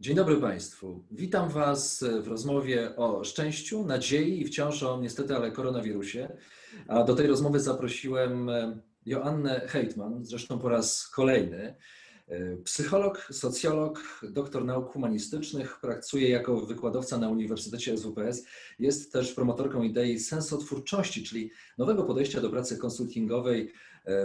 Dzień 0.00 0.16
dobry 0.16 0.36
Państwu. 0.36 1.04
Witam 1.10 1.48
Was 1.48 2.04
w 2.22 2.28
rozmowie 2.28 2.96
o 2.96 3.24
szczęściu, 3.24 3.86
nadziei 3.86 4.40
i 4.40 4.44
wciąż 4.44 4.82
o 4.82 5.00
niestety, 5.00 5.36
ale 5.36 5.52
koronawirusie. 5.52 6.36
A 6.88 7.04
do 7.04 7.14
tej 7.14 7.26
rozmowy 7.26 7.60
zaprosiłem 7.60 8.50
Joannę 9.06 9.60
Heitman, 9.68 10.24
zresztą 10.24 10.58
po 10.58 10.68
raz 10.68 11.08
kolejny. 11.08 11.76
Psycholog, 12.64 13.28
socjolog, 13.30 14.02
doktor 14.22 14.64
nauk 14.64 14.92
humanistycznych, 14.92 15.80
pracuje 15.80 16.28
jako 16.28 16.56
wykładowca 16.60 17.18
na 17.18 17.28
Uniwersytecie 17.28 17.98
SWPS. 17.98 18.46
Jest 18.78 19.12
też 19.12 19.34
promotorką 19.34 19.82
idei 19.82 20.18
sensotwórczości, 20.18 21.24
czyli 21.24 21.50
nowego 21.78 22.04
podejścia 22.04 22.40
do 22.40 22.50
pracy 22.50 22.78
konsultingowej 22.78 23.72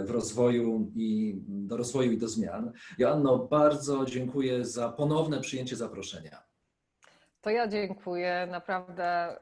w 0.04 0.10
rozwoju 0.10 0.92
i 0.96 1.40
do 1.46 1.76
rozwoju 1.76 2.12
i 2.12 2.18
do 2.18 2.28
zmian. 2.28 2.72
Joanno, 2.98 3.38
bardzo 3.38 4.04
dziękuję 4.04 4.64
za 4.64 4.88
ponowne 4.88 5.40
przyjęcie 5.40 5.76
zaproszenia. 5.76 6.42
To 7.40 7.50
ja 7.50 7.68
dziękuję. 7.68 8.48
Naprawdę 8.50 9.36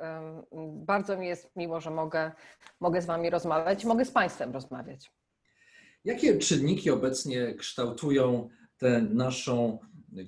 bardzo 0.73 1.17
mi 1.17 1.27
jest 1.27 1.57
miło, 1.57 1.81
że 1.81 1.91
mogę, 1.91 2.33
mogę 2.81 3.03
z 3.03 3.07
Wami 3.07 3.31
rozmawiać, 3.31 3.85
mogę 3.85 4.05
z 4.05 4.11
Państwem 4.11 4.53
rozmawiać. 4.53 5.13
Jakie 6.05 6.39
czynniki 6.39 6.91
obecnie 6.91 7.55
kształtują 7.55 8.49
tę 8.79 9.03
naszą 9.03 9.79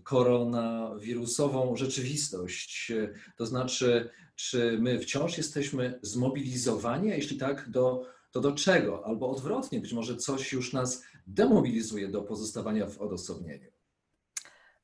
koronawirusową 0.03 1.77
rzeczywistość? 1.77 2.93
To 3.37 3.47
znaczy, 3.47 4.11
czy 4.35 4.79
my 4.81 4.99
wciąż 4.99 5.37
jesteśmy 5.39 5.99
zmobilizowani, 6.03 7.13
a 7.13 7.15
jeśli 7.15 7.39
tak, 7.39 7.71
do 7.71 8.07
to 8.31 8.41
do 8.41 8.53
czego? 8.53 9.07
Albo 9.07 9.31
odwrotnie, 9.31 9.81
być 9.81 9.93
może 9.93 10.17
coś 10.17 10.53
już 10.53 10.73
nas 10.73 11.03
demobilizuje 11.27 12.09
do 12.09 12.23
pozostawania 12.23 12.87
w 12.87 12.99
odosobnieniu. 12.99 13.76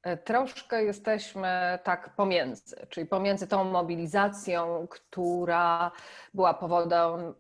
E, 0.03 0.17
troszkę 0.17 0.85
jesteśmy 0.85 1.79
tak 1.83 2.11
pomiędzy, 2.17 2.87
czyli 2.89 3.07
pomiędzy 3.07 3.47
tą 3.47 3.65
mobilizacją, 3.65 4.87
która 4.91 5.91
była 6.35 6.55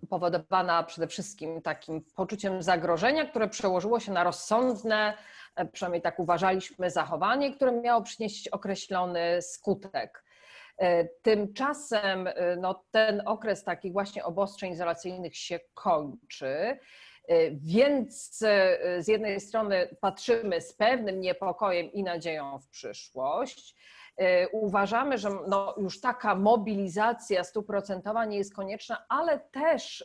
powodowana 0.09 0.83
przede 0.83 1.07
wszystkim 1.07 1.63
takim 1.63 2.05
poczuciem 2.17 2.63
zagrożenia, 2.63 3.25
które 3.27 3.49
przełożyło 3.49 4.01
się 4.01 4.13
na 4.13 4.25
rozsądne, 4.25 5.15
e, 5.57 5.67
przynajmniej 5.67 6.03
tak 6.03 6.19
uważaliśmy, 6.19 6.91
zachowanie, 6.91 7.55
które 7.55 7.73
miało 7.73 8.03
przynieść 8.03 8.49
określony 8.49 9.43
skutek. 9.43 10.25
E, 10.79 11.05
tymczasem 11.05 12.29
no, 12.59 12.85
ten 12.91 13.23
okres 13.27 13.65
takich 13.65 13.93
właśnie 13.93 14.25
obostrzeń 14.25 14.73
izolacyjnych 14.73 15.37
się 15.37 15.61
kończy. 15.75 16.79
E, 17.33 17.51
więc 17.51 18.39
z 18.99 19.09
jednej 19.09 19.41
strony 19.41 19.97
patrzymy 20.01 20.61
z 20.61 20.73
pewnym 20.73 21.21
niepokojem 21.21 21.93
i 21.93 22.03
nadzieją 22.03 22.59
w 22.59 22.69
przyszłość. 22.69 23.77
Uważamy, 24.53 25.19
że 25.19 25.31
no 25.49 25.75
już 25.79 26.01
taka 26.01 26.35
mobilizacja 26.35 27.45
stuprocentowa 27.45 28.25
nie 28.25 28.39
jest 28.39 28.55
konieczna, 28.55 29.05
ale 29.09 29.39
też 29.39 30.05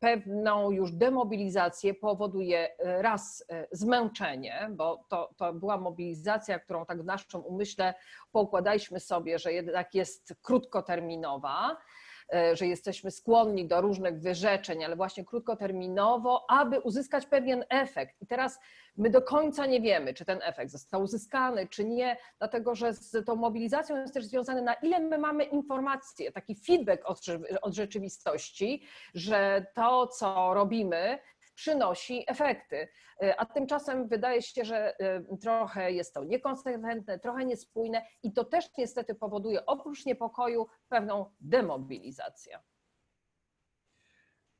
pewną 0.00 0.70
już 0.70 0.92
demobilizację 0.92 1.94
powoduje 1.94 2.78
e, 2.78 3.02
raz 3.02 3.44
e, 3.48 3.66
zmęczenie, 3.72 4.70
bo 4.70 5.04
to, 5.08 5.30
to 5.36 5.52
była 5.52 5.76
mobilizacja, 5.76 6.58
którą 6.58 6.86
tak 6.86 7.02
w 7.02 7.04
naszym 7.04 7.44
umyśle 7.44 7.94
poukładaliśmy 8.32 9.00
sobie, 9.00 9.38
że 9.38 9.52
jednak 9.52 9.94
jest 9.94 10.34
krótkoterminowa, 10.42 11.76
E, 11.76 12.15
że 12.52 12.66
jesteśmy 12.66 13.10
skłonni 13.10 13.68
do 13.68 13.80
różnych 13.80 14.20
wyrzeczeń, 14.20 14.84
ale 14.84 14.96
właśnie 14.96 15.24
krótkoterminowo, 15.24 16.50
aby 16.50 16.80
uzyskać 16.80 17.26
pewien 17.26 17.64
efekt. 17.68 18.22
I 18.22 18.26
teraz 18.26 18.58
my 18.96 19.10
do 19.10 19.22
końca 19.22 19.66
nie 19.66 19.80
wiemy, 19.80 20.14
czy 20.14 20.24
ten 20.24 20.38
efekt 20.42 20.70
został 20.70 21.02
uzyskany, 21.02 21.68
czy 21.68 21.84
nie, 21.84 22.16
dlatego 22.38 22.74
że 22.74 22.92
z 22.92 23.24
tą 23.26 23.36
mobilizacją 23.36 23.96
jest 23.96 24.14
też 24.14 24.24
związane, 24.24 24.62
na 24.62 24.74
ile 24.74 25.00
my 25.00 25.18
mamy 25.18 25.44
informacje, 25.44 26.32
taki 26.32 26.54
feedback 26.54 27.02
od, 27.04 27.20
od 27.62 27.74
rzeczywistości, 27.74 28.82
że 29.14 29.66
to, 29.74 30.06
co 30.06 30.54
robimy, 30.54 31.18
przynosi 31.56 32.24
efekty. 32.26 32.88
E, 33.22 33.40
a 33.40 33.46
tymczasem 33.46 34.08
wydaje 34.08 34.42
się, 34.42 34.64
że 34.64 35.00
e, 35.00 35.36
trochę 35.40 35.92
jest 35.92 36.14
to 36.14 36.24
niekonsekwentne, 36.24 37.18
trochę 37.18 37.44
niespójne 37.44 38.02
i 38.22 38.32
to 38.32 38.44
też 38.44 38.64
niestety 38.78 39.14
powoduje 39.14 39.66
oprócz 39.66 40.06
niepokoju 40.06 40.66
pewną 40.88 41.34
demobilizację. 41.40 42.58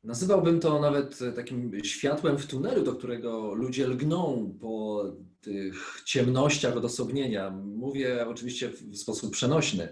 Nazywałbym 0.04 0.60
to 0.60 0.80
nawet 0.80 1.18
takim 1.36 1.84
światłem 1.84 2.38
w 2.38 2.46
tunelu, 2.46 2.82
do 2.82 2.92
którego 2.92 3.54
ludzie 3.54 3.86
lgną 3.86 4.54
po 4.60 5.04
tych 5.40 6.02
ciemnościach 6.04 6.76
odosobnienia. 6.76 7.50
Mówię 7.50 8.28
oczywiście 8.28 8.68
w 8.68 8.96
sposób 8.96 9.32
przenośny. 9.32 9.88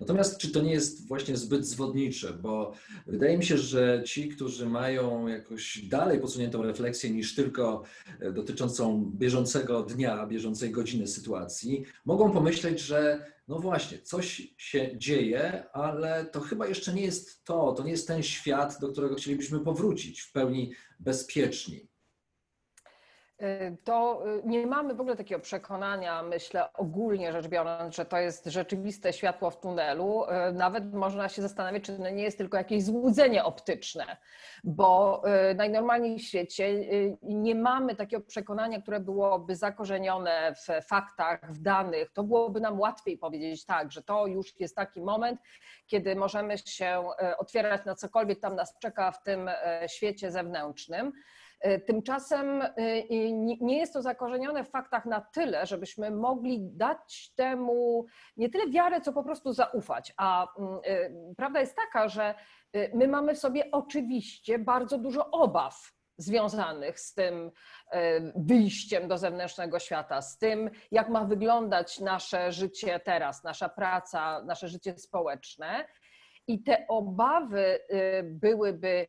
Natomiast 0.00 0.38
czy 0.38 0.50
to 0.50 0.62
nie 0.62 0.72
jest 0.72 1.08
właśnie 1.08 1.36
zbyt 1.36 1.66
zwodnicze? 1.66 2.32
Bo 2.32 2.72
wydaje 3.06 3.38
mi 3.38 3.44
się, 3.44 3.58
że 3.58 4.02
ci, 4.06 4.28
którzy 4.28 4.66
mają 4.66 5.26
jakoś 5.26 5.78
dalej 5.78 6.20
posuniętą 6.20 6.62
refleksję 6.62 7.10
niż 7.10 7.34
tylko 7.34 7.82
e, 8.20 8.32
dotyczącą 8.32 9.12
bieżącego 9.14 9.82
dnia, 9.82 10.26
bieżącej 10.26 10.70
godziny 10.70 11.06
sytuacji, 11.06 11.84
mogą 12.04 12.32
pomyśleć, 12.32 12.80
że 12.80 13.26
no 13.48 13.58
właśnie, 13.58 13.98
coś 13.98 14.54
się 14.56 14.98
dzieje, 14.98 15.70
ale 15.72 16.24
to 16.24 16.40
chyba 16.40 16.66
jeszcze 16.66 16.94
nie 16.94 17.02
jest 17.02 17.44
to, 17.44 17.72
to 17.72 17.84
nie 17.84 17.90
jest 17.90 18.08
ten 18.08 18.22
świat, 18.22 18.80
do 18.80 18.88
którego 18.88 19.14
chcielibyśmy 19.14 19.60
powrócić 19.60 20.20
w 20.20 20.32
pełni 20.32 20.72
bezpieczni. 21.00 21.88
Y, 23.42 23.76
to 23.84 24.22
y, 24.26 24.42
nie 24.44 24.66
mamy 24.66 24.94
w 24.94 25.00
ogóle 25.00 25.16
takiego 25.16 25.40
przekonania, 25.40 26.22
myślę, 26.22 26.72
ogólnie 26.72 27.32
rzecz 27.32 27.48
biorąc, 27.48 27.94
że 27.96 28.04
to 28.04 28.18
jest 28.18 28.46
rzeczywiste 28.46 29.12
światło 29.12 29.50
w 29.50 29.60
tunelu. 29.60 30.24
Y, 30.24 30.52
nawet 30.52 30.94
można 30.94 31.28
się 31.28 31.42
zastanawiać, 31.42 31.82
czy 31.82 31.96
to 31.96 32.10
nie 32.10 32.22
jest 32.22 32.38
tylko 32.38 32.56
jakieś 32.56 32.84
złudzenie 32.84 33.44
optyczne, 33.44 34.16
bo 34.64 35.22
najnormalniej 35.56 36.18
w 36.18 36.22
świecie 36.22 36.84
nie 37.22 37.54
mamy 37.54 37.96
takiego 37.96 38.22
przekonania, 38.26 38.82
które 38.82 39.00
byłoby 39.00 39.56
zakorzenione 39.56 40.54
w 40.54 40.86
faktach, 40.86 41.52
w 41.52 41.62
danych. 41.62 42.10
To 42.12 42.22
byłoby 42.24 42.60
nam 42.60 42.80
łatwiej 42.80 43.18
powiedzieć 43.18 43.64
tak, 43.64 43.92
że 43.92 44.02
to 44.02 44.26
już 44.26 44.60
jest 44.60 44.76
taki 44.76 45.00
moment, 45.00 45.40
kiedy 45.86 46.16
możemy 46.16 46.58
się 46.58 47.04
otwierać 47.38 47.84
na 47.84 47.94
cokolwiek 47.94 48.40
tam 48.40 48.56
nas 48.56 48.78
czeka 48.78 49.12
w 49.12 49.22
tym 49.22 49.50
świecie 49.86 50.30
zewnętrznym. 50.30 51.12
E, 51.60 51.78
tymczasem 51.78 52.62
e, 52.62 52.72
nie 53.60 53.78
jest 53.78 53.92
to 53.92 54.02
zakorzenione 54.02 54.64
w 54.64 54.70
faktach 54.70 55.04
na 55.04 55.20
tyle, 55.20 55.66
żebyśmy 55.66 56.10
mogli 56.10 56.60
dać 56.62 57.32
temu 57.34 58.06
nie 58.36 58.50
tyle 58.50 58.70
wiarę, 58.70 59.00
co 59.00 59.12
po 59.12 59.22
prostu 59.22 59.52
zaufać. 59.52 60.12
A 60.16 60.46
mm, 60.58 60.80
e, 60.84 61.10
prawda 61.36 61.60
jest 61.60 61.76
taka, 61.76 62.08
że 62.08 62.34
my 62.94 63.08
mamy 63.08 63.34
w 63.34 63.38
sobie 63.38 63.70
oczywiście 63.72 64.58
bardzo 64.58 64.98
dużo 64.98 65.30
obaw 65.30 65.92
związanych 66.18 67.00
z 67.00 67.14
tym 67.14 67.50
wyjściem 68.36 69.08
do 69.08 69.18
zewnętrznego 69.18 69.78
świata, 69.78 70.22
z 70.22 70.38
tym, 70.38 70.70
jak 70.90 71.08
ma 71.08 71.24
wyglądać 71.24 72.00
nasze 72.00 72.52
życie 72.52 73.00
teraz, 73.00 73.44
nasza 73.44 73.68
praca, 73.68 74.42
nasze 74.42 74.68
życie 74.68 74.98
społeczne. 74.98 75.86
I 76.46 76.62
te 76.62 76.86
obawy 76.88 77.78
byłyby 78.24 79.06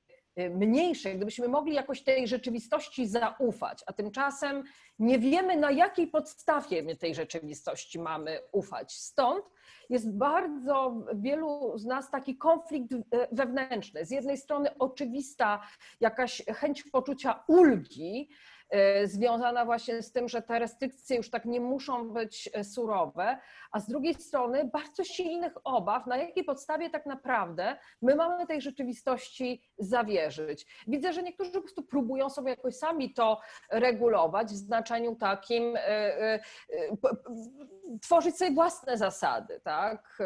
mniejsze, 0.49 1.15
gdybyśmy 1.15 1.47
mogli 1.47 1.73
jakoś 1.73 2.03
tej 2.03 2.27
rzeczywistości 2.27 3.07
zaufać, 3.07 3.83
a 3.87 3.93
tymczasem 3.93 4.63
nie 4.99 5.19
wiemy, 5.19 5.57
na 5.57 5.71
jakiej 5.71 6.07
podstawie 6.07 6.83
my 6.83 6.95
tej 6.95 7.15
rzeczywistości 7.15 7.99
mamy 7.99 8.39
ufać. 8.51 8.93
Stąd 8.93 9.45
jest 9.89 10.17
bardzo 10.17 11.05
wielu 11.15 11.77
z 11.77 11.85
nas 11.85 12.11
taki 12.11 12.37
konflikt 12.37 12.93
wewnętrzny. 13.31 14.05
Z 14.05 14.11
jednej 14.11 14.37
strony 14.37 14.77
oczywista 14.79 15.61
jakaś 15.99 16.43
chęć 16.45 16.83
poczucia 16.83 17.43
ulgi, 17.47 18.29
związana 19.05 19.65
właśnie 19.65 20.01
z 20.01 20.11
tym, 20.11 20.29
że 20.29 20.41
te 20.41 20.59
restrykcje 20.59 21.17
już 21.17 21.29
tak 21.29 21.45
nie 21.45 21.59
muszą 21.59 22.09
być 22.09 22.49
e, 22.53 22.63
surowe, 22.63 23.37
a 23.71 23.79
z 23.79 23.87
drugiej 23.87 24.13
strony 24.13 24.65
bardzo 24.65 25.03
silnych 25.03 25.53
obaw, 25.63 26.07
na 26.07 26.17
jakiej 26.17 26.43
podstawie 26.43 26.89
tak 26.89 27.05
naprawdę 27.05 27.77
my 28.01 28.15
mamy 28.15 28.47
tej 28.47 28.61
rzeczywistości 28.61 29.63
zawierzyć. 29.77 30.83
Widzę, 30.87 31.13
że 31.13 31.23
niektórzy 31.23 31.51
po 31.51 31.61
prostu 31.61 31.83
próbują 31.83 32.29
sobie 32.29 32.49
jakoś 32.49 32.75
sami 32.75 33.13
to 33.13 33.39
regulować 33.71 34.47
w 34.47 34.55
znaczeniu 34.55 35.15
takim, 35.15 35.73
e, 35.75 36.39
tworzyć 38.01 38.37
sobie 38.37 38.51
własne 38.51 38.97
zasady, 38.97 39.61
tak? 39.63 40.17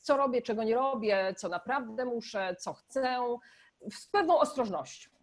Co 0.00 0.16
robię, 0.16 0.42
czego 0.42 0.64
nie 0.64 0.74
robię, 0.74 1.34
co 1.36 1.48
naprawdę 1.48 2.04
muszę, 2.04 2.56
co 2.58 2.72
chcę, 2.72 3.18
z 3.90 4.06
pewną 4.06 4.38
ostrożnością. 4.38 5.17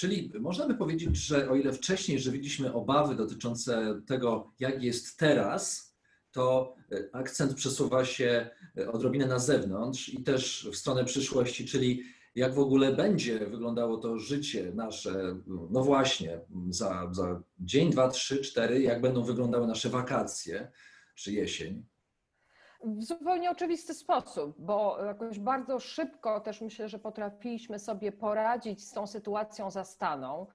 Czyli 0.00 0.32
można 0.40 0.66
by 0.66 0.74
powiedzieć, 0.74 1.16
że 1.16 1.50
o 1.50 1.56
ile 1.56 1.72
wcześniej 1.72 2.20
żywiliśmy 2.20 2.72
obawy 2.72 3.14
dotyczące 3.14 4.02
tego, 4.06 4.52
jak 4.60 4.82
jest 4.82 5.18
teraz, 5.18 5.94
to 6.32 6.74
e, 6.92 7.08
akcent 7.12 7.54
przesuwa 7.54 8.04
się 8.04 8.50
e, 8.78 8.92
odrobinę 8.92 9.26
na 9.26 9.38
zewnątrz 9.38 10.08
i 10.08 10.22
też 10.22 10.68
w 10.72 10.76
stronę 10.76 11.04
przyszłości, 11.04 11.66
czyli 11.66 12.02
jak 12.34 12.54
w 12.54 12.58
ogóle 12.58 12.92
będzie 12.92 13.38
wyglądało 13.38 13.96
to 13.96 14.18
życie 14.18 14.72
nasze, 14.74 15.36
no 15.70 15.84
właśnie, 15.84 16.40
za, 16.70 17.08
za 17.12 17.42
dzień, 17.58 17.90
dwa, 17.90 18.08
trzy, 18.08 18.38
cztery, 18.38 18.82
jak 18.82 19.00
będą 19.00 19.24
wyglądały 19.24 19.66
nasze 19.66 19.88
wakacje 19.88 20.72
czy 21.14 21.32
jesień 21.32 21.86
w 22.84 23.02
zupełnie 23.02 23.50
oczywisty 23.50 23.94
sposób, 23.94 24.54
bo 24.58 25.04
jakoś 25.04 25.38
bardzo 25.38 25.80
szybko 25.80 26.40
też 26.40 26.60
myślę, 26.60 26.88
że 26.88 26.98
potrafiliśmy 26.98 27.78
sobie 27.78 28.12
poradzić 28.12 28.88
z 28.88 28.92
tą 28.92 29.06
sytuacją 29.06 29.70
zastaną 29.70 30.46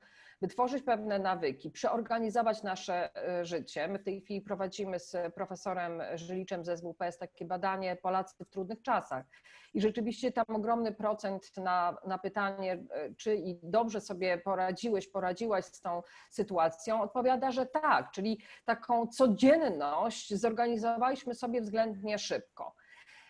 wytworzyć 0.41 0.83
pewne 0.83 1.19
nawyki, 1.19 1.71
przeorganizować 1.71 2.63
nasze 2.63 3.15
e, 3.27 3.45
życie. 3.45 3.87
My 3.87 3.99
w 3.99 4.03
tej 4.03 4.21
chwili 4.21 4.41
prowadzimy 4.41 4.99
z 4.99 5.33
profesorem 5.35 6.01
Żyliczem 6.15 6.65
z 6.65 6.79
SWPS 6.79 7.17
takie 7.17 7.45
badanie 7.45 7.95
Polacy 7.95 8.45
w 8.45 8.49
trudnych 8.49 8.81
czasach. 8.81 9.25
I 9.73 9.81
rzeczywiście 9.81 10.31
tam 10.31 10.45
ogromny 10.47 10.91
procent 10.91 11.57
na, 11.57 11.97
na 12.07 12.17
pytanie, 12.17 12.83
e, 12.91 13.13
czy 13.15 13.35
i 13.35 13.59
dobrze 13.63 14.01
sobie 14.01 14.37
poradziłeś, 14.37 15.07
poradziłaś 15.07 15.65
z 15.65 15.81
tą 15.81 16.01
sytuacją, 16.29 17.01
odpowiada, 17.01 17.51
że 17.51 17.65
tak, 17.65 18.11
czyli 18.11 18.41
taką 18.65 19.07
codzienność 19.07 20.33
zorganizowaliśmy 20.35 21.35
sobie 21.35 21.61
względnie 21.61 22.19
szybko. 22.19 22.75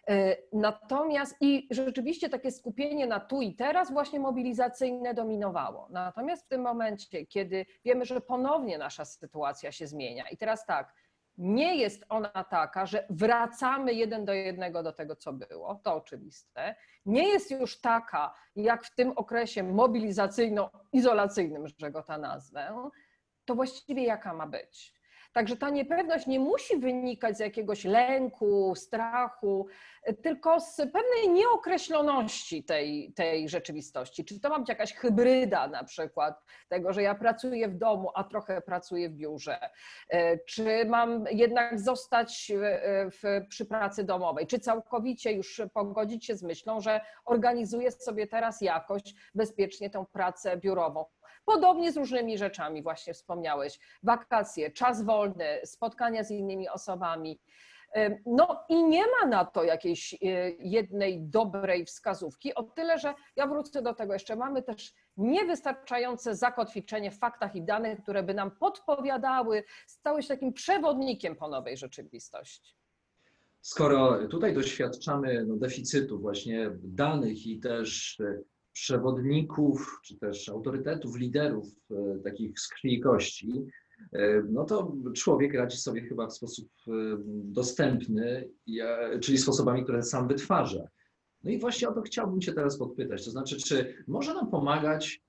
E, 0.10 0.38
natomiast 0.54 1.36
i 1.42 1.68
rzeczywiście 1.72 2.30
takie 2.30 2.52
skupienie 2.52 3.08
na 3.08 3.20
tu 3.20 3.42
i 3.42 3.56
teraz 3.56 3.92
właśnie 3.92 4.20
mobilizacyjne 4.20 5.14
dominowało. 5.14 5.88
Natomiast 5.90 6.46
w 6.46 6.48
tym 6.48 6.62
momencie, 6.62 7.26
kiedy 7.26 7.66
wiemy, 7.86 8.06
że 8.06 8.22
ponownie 8.22 8.78
nasza 8.78 9.06
sytuacja 9.06 9.72
się 9.72 9.88
zmienia 9.88 10.30
i 10.30 10.38
teraz 10.38 10.66
tak, 10.66 10.94
nie 11.38 11.76
jest 11.76 12.06
ona 12.10 12.44
taka, 12.44 12.86
że 12.86 13.06
wracamy 13.10 13.94
jeden 13.94 14.26
do 14.26 14.34
jednego 14.34 14.84
do 14.84 14.94
tego, 14.94 15.16
co 15.16 15.34
było, 15.34 15.76
to 15.84 15.96
oczywiste. 15.96 16.76
Nie 17.06 17.28
jest 17.28 17.52
już 17.52 17.82
taka, 17.82 18.34
jak 18.56 18.84
w 18.84 18.96
tym 18.96 19.12
okresie 19.16 19.64
mobilizacyjno-izolacyjnym, 19.64 21.68
że 21.78 21.92
go 21.92 22.04
ta 22.04 22.18
nazwę, 22.18 22.90
to 23.46 23.56
właściwie 23.56 24.04
jaka 24.04 24.34
ma 24.34 24.48
być? 24.48 24.96
Także 25.36 25.58
ta 25.58 25.70
niepewność 25.70 26.28
nie 26.28 26.40
musi 26.40 26.78
wynikać 26.78 27.38
z 27.38 27.40
jakiegoś 27.40 27.84
lęku, 27.84 28.74
strachu, 28.76 29.68
tylko 30.24 30.60
z 30.60 30.76
pewnej 30.76 31.30
nieokreśloności 31.30 32.64
tej, 32.64 33.14
tej 33.14 33.50
rzeczywistości. 33.50 34.26
Czy 34.26 34.40
to 34.40 34.50
ma 34.50 34.60
być 34.60 34.70
jakaś 34.70 34.94
hybryda 34.94 35.68
na 35.68 35.84
przykład 35.84 36.44
tego, 36.68 36.94
że 36.94 37.04
ja 37.04 37.16
pracuję 37.16 37.68
w 37.68 37.78
domu, 37.78 38.10
a 38.16 38.24
trochę 38.24 38.62
pracuję 38.62 39.10
w 39.10 39.14
biurze? 39.14 39.60
E, 40.10 40.38
czy 40.38 40.86
mam 40.86 41.26
jednak 41.32 41.80
zostać 41.80 42.52
w, 43.12 43.46
przy 43.50 43.66
pracy 43.66 44.04
domowej? 44.04 44.48
Czy 44.48 44.60
całkowicie 44.60 45.32
już 45.32 45.62
pogodzić 45.74 46.26
się 46.26 46.36
z 46.36 46.44
myślą, 46.44 46.82
że 46.82 47.02
organizuję 47.26 47.92
sobie 47.92 48.28
teraz 48.28 48.62
jakoś 48.62 49.02
bezpiecznie 49.36 49.90
tą 49.90 50.06
pracę 50.06 50.58
biurową? 50.58 51.06
Podobnie 51.46 51.92
z 51.92 51.98
różnymi 51.98 52.38
rzeczami, 52.38 52.84
właśnie 52.84 53.14
wspomniałeś, 53.14 53.80
wakacje, 54.04 54.72
czas 54.72 55.04
wolny, 55.04 55.60
spotkania 55.64 56.24
z 56.24 56.32
innymi 56.32 56.70
osobami. 56.70 57.40
No 58.26 58.64
i 58.70 58.84
nie 58.84 59.04
ma 59.08 59.28
na 59.28 59.46
to 59.46 59.64
jakiejś 59.64 60.14
e, 60.14 60.18
jednej 60.60 61.22
dobrej 61.22 61.86
wskazówki, 61.86 62.56
o 62.56 62.64
tyle, 62.64 63.00
że 63.00 63.14
ja 63.36 63.48
wrócę 63.48 63.82
do 63.82 63.94
tego 63.94 64.14
jeszcze. 64.14 64.36
Mamy 64.36 64.64
też 64.64 64.94
niewystarczające 65.18 66.36
zakotwiczenie 66.36 67.12
w 67.12 67.18
faktach 67.18 67.56
i 67.56 67.62
danych, 67.62 68.02
które 68.04 68.24
by 68.24 68.34
nam 68.34 68.52
podpowiadały, 68.52 69.64
stały 69.88 70.24
się 70.24 70.28
takim 70.28 70.54
przewodnikiem 70.54 71.36
po 71.36 71.48
nowej 71.48 71.78
rzeczywistości. 71.78 72.76
Skoro 73.62 74.28
tutaj 74.28 74.54
doświadczamy 74.54 75.46
no, 75.46 75.56
deficytu 75.56 76.20
właśnie 76.20 76.70
danych 76.84 77.48
i 77.48 77.60
też 77.60 78.20
e, 78.20 78.42
przewodników, 78.76 80.00
czy 80.04 80.18
też 80.18 80.50
autorytetów, 80.50 81.18
liderów 81.18 81.66
e, 81.92 82.20
takich 82.24 82.60
z 82.60 82.68
krwi 82.68 82.94
i 82.94 83.02
kości, 83.02 83.66
e, 84.14 84.44
no 84.50 84.66
to 84.66 84.96
człowiek 85.16 85.54
radzi 85.54 85.78
sobie 85.78 86.02
chyba 86.02 86.28
w 86.28 86.34
sposób 86.34 86.70
e, 86.88 86.92
dostępny, 87.44 88.50
czyli 89.22 89.38
sposobami, 89.38 89.84
które 89.84 90.04
sam 90.04 90.28
wytwarza. 90.28 90.88
No 91.44 91.52
i 91.52 91.60
właśnie 91.60 91.90
o 91.90 91.94
to 91.94 92.02
chciałbym 92.02 92.42
Cię 92.42 92.54
teraz 92.54 92.78
podpytać. 92.78 93.26
To 93.26 93.32
znaczy, 93.32 93.58
czy 93.58 94.04
może 94.08 94.34
nam 94.34 94.52
pomagać 94.52 95.24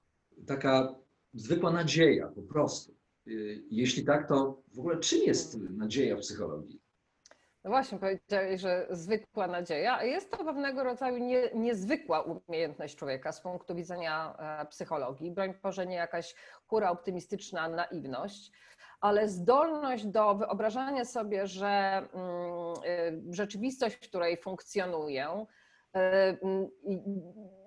taka 0.46 0.94
zwykła 1.34 1.72
nadzieja 1.72 2.28
po 2.28 2.42
prostu? 2.42 2.94
Jeśli 3.70 4.04
tak, 4.04 4.28
to 4.28 4.62
w 4.74 4.78
ogóle 4.78 5.00
czym 5.00 5.22
jest 5.22 5.60
nadzieja 5.60 6.16
w 6.16 6.20
psychologii? 6.20 6.80
No 7.66 7.70
właśnie, 7.70 7.98
powiedziałeś, 7.98 8.60
że 8.60 8.86
zwykła 8.90 9.46
nadzieja. 9.46 10.02
Jest 10.02 10.30
to 10.30 10.44
pewnego 10.44 10.84
rodzaju 10.84 11.18
nie, 11.18 11.50
niezwykła 11.54 12.20
umiejętność 12.20 12.96
człowieka 12.96 13.32
z 13.32 13.40
punktu 13.40 13.74
widzenia 13.74 14.36
e, 14.38 14.66
psychologii. 14.66 15.30
Broń 15.30 15.54
Boże, 15.62 15.86
nie 15.86 15.96
jakaś 15.96 16.34
hura 16.66 16.90
optymistyczna 16.90 17.68
naiwność, 17.68 18.52
ale 19.00 19.28
zdolność 19.28 20.06
do 20.06 20.34
wyobrażania 20.34 21.04
sobie, 21.04 21.46
że 21.46 21.68
mm, 21.68 22.06
e, 23.30 23.34
rzeczywistość, 23.34 23.96
w 23.96 24.08
której 24.08 24.36
funkcjonuję, 24.36 25.46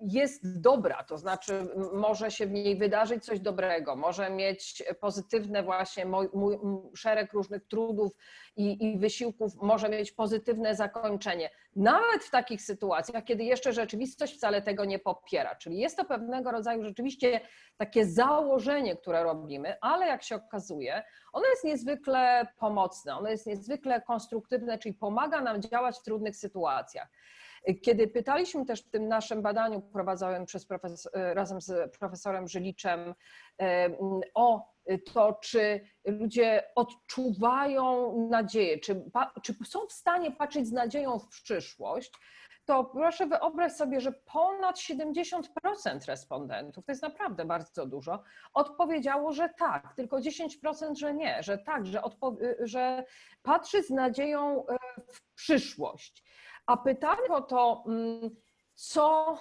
jest 0.00 0.60
dobra, 0.60 1.04
to 1.04 1.18
znaczy 1.18 1.68
może 1.92 2.30
się 2.30 2.46
w 2.46 2.50
niej 2.50 2.76
wydarzyć 2.76 3.24
coś 3.24 3.40
dobrego, 3.40 3.96
może 3.96 4.30
mieć 4.30 4.82
pozytywne 5.00 5.62
właśnie 5.62 6.06
mój, 6.06 6.28
mój 6.34 6.58
szereg 6.96 7.32
różnych 7.32 7.66
trudów 7.66 8.12
i, 8.56 8.84
i, 8.84 8.98
wysiłków, 8.98 9.54
może 9.62 9.88
mieć 9.88 10.12
pozytywne 10.12 10.74
zakończenie. 10.74 11.50
Nawet 11.76 12.24
w 12.24 12.30
takich 12.30 12.62
sytuacjach, 12.62 13.24
kiedy 13.24 13.44
jeszcze 13.44 13.72
rzeczywistość 13.72 14.34
wcale 14.36 14.62
tego 14.62 14.84
nie 14.84 14.98
popiera. 14.98 15.54
Czyli 15.54 15.78
jest 15.78 15.96
to 15.96 16.04
pewnego 16.04 16.50
rodzaju 16.50 16.84
rzeczywiście 16.84 17.40
takie 17.76 18.06
założenie, 18.06 18.96
które 18.96 19.22
robimy, 19.22 19.76
ale 19.80 20.06
jak 20.06 20.22
się 20.22 20.36
okazuje, 20.36 21.02
ono 21.32 21.46
jest 21.48 21.64
niezwykle 21.64 22.46
pomocne, 22.58 23.16
ono 23.16 23.28
jest 23.28 23.46
niezwykle 23.46 24.00
konstruktywne, 24.00 24.78
czyli 24.78 24.94
pomaga 24.94 25.40
nam 25.40 25.62
działać 25.62 25.98
w 25.98 26.02
trudnych 26.02 26.36
sytuacjach. 26.36 27.08
Kiedy 27.82 28.08
pytaliśmy 28.08 28.66
też 28.66 28.82
w 28.82 28.90
tym 28.90 29.08
naszym 29.08 29.42
badaniu 29.42 29.80
prowadzonym 29.80 30.46
przez 30.46 30.66
profesor, 30.66 31.12
razem 31.14 31.60
z 31.60 31.98
profesorem 31.98 32.48
Żyliczem 32.48 33.14
o 34.34 34.72
to, 35.12 35.38
czy 35.42 35.80
ludzie 36.04 36.62
odczuwają 36.74 38.16
nadzieję, 38.30 38.78
czy, 38.78 39.04
czy 39.42 39.54
są 39.64 39.86
w 39.86 39.92
stanie 39.92 40.30
patrzeć 40.30 40.66
z 40.66 40.72
nadzieją 40.72 41.18
w 41.18 41.28
przyszłość, 41.28 42.12
to 42.64 42.84
proszę 42.84 43.26
wyobraź 43.26 43.72
sobie, 43.72 44.00
że 44.00 44.12
ponad 44.12 44.76
70% 44.76 45.42
respondentów, 46.06 46.86
to 46.86 46.92
jest 46.92 47.02
naprawdę 47.02 47.44
bardzo 47.44 47.86
dużo, 47.86 48.22
odpowiedziało, 48.54 49.32
że 49.32 49.48
tak, 49.58 49.94
tylko 49.96 50.16
10%, 50.18 50.94
że 50.94 51.14
nie, 51.14 51.42
że 51.42 51.58
tak, 51.58 51.86
że, 51.86 52.02
że 52.60 53.04
patrzy 53.42 53.82
z 53.82 53.90
nadzieją 53.90 54.66
e, 54.66 54.76
w 55.12 55.34
przyszłość. 55.34 56.24
A 56.70 56.76
pytanie 56.76 57.28
o 57.28 57.40
to, 57.40 57.84
mm, 57.86 58.30
co 58.74 59.38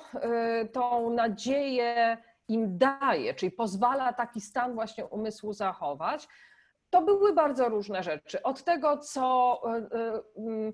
y, 0.63 0.67
tą 0.67 1.09
nadzieję 1.09 2.17
im 2.47 2.77
daje, 2.77 3.33
czyli 3.33 3.51
pozwala 3.51 4.13
taki 4.13 4.41
stan 4.41 4.73
właśnie 4.73 5.05
umysłu 5.05 5.53
zachować, 5.53 6.27
to 6.89 7.01
były 7.01 7.33
bardzo 7.33 7.69
różne 7.69 8.03
rzeczy. 8.03 8.43
Od 8.43 8.63
tego, 8.63 8.97
co, 8.97 9.61
y, 9.75 10.41
y, 10.41 10.73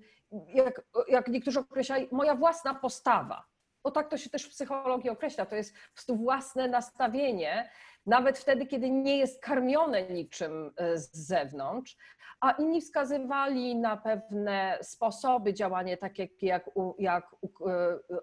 jak, 0.54 0.82
jak 1.08 1.28
niektórzy 1.28 1.60
określali, 1.60 2.08
moja 2.12 2.36
własna 2.36 2.76
postawa. 2.76 3.46
Bo 3.84 3.92
tak 3.92 4.10
to 4.10 4.18
się 4.18 4.30
też 4.30 4.46
w 4.46 4.50
psychologii 4.50 5.10
określa, 5.10 5.46
to 5.46 5.56
jest 5.56 5.76
po 6.08 6.14
własne 6.14 6.68
nastawienie 6.68 7.70
nawet 8.06 8.38
wtedy, 8.38 8.66
kiedy 8.66 8.90
nie 8.90 9.18
jest 9.18 9.42
karmione 9.42 10.04
niczym 10.04 10.72
z 10.94 11.28
zewnątrz, 11.28 11.98
a 12.42 12.52
inni 12.52 12.82
wskazywali 12.82 13.76
na 13.76 13.98
pewne 13.98 14.78
sposoby 14.82 15.54
działania, 15.54 15.98
takie 15.98 16.28
jak, 16.42 16.70
jak 17.00 17.36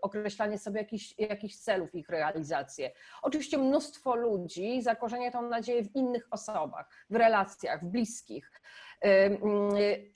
określanie 0.02 0.58
sobie 0.58 0.86
jakichś, 1.18 1.56
celów, 1.56 1.94
ich 1.94 2.08
realizację. 2.08 2.90
Oczywiście 3.22 3.58
mnóstwo 3.58 4.14
ludzi 4.14 4.82
zakorzenia 4.82 5.30
tą 5.30 5.42
nadzieję 5.42 5.84
w 5.84 5.96
innych 5.96 6.28
osobach, 6.30 6.88
w 7.10 7.16
relacjach, 7.16 7.84
w 7.84 7.88
bliskich 7.88 8.62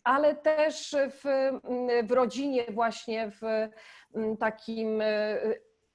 ale 0.05 0.35
też 0.35 0.97
w, 1.11 1.53
w 2.07 2.13
rodzinie, 2.13 2.65
właśnie 2.71 3.31
w 3.31 3.69
takim 4.39 5.03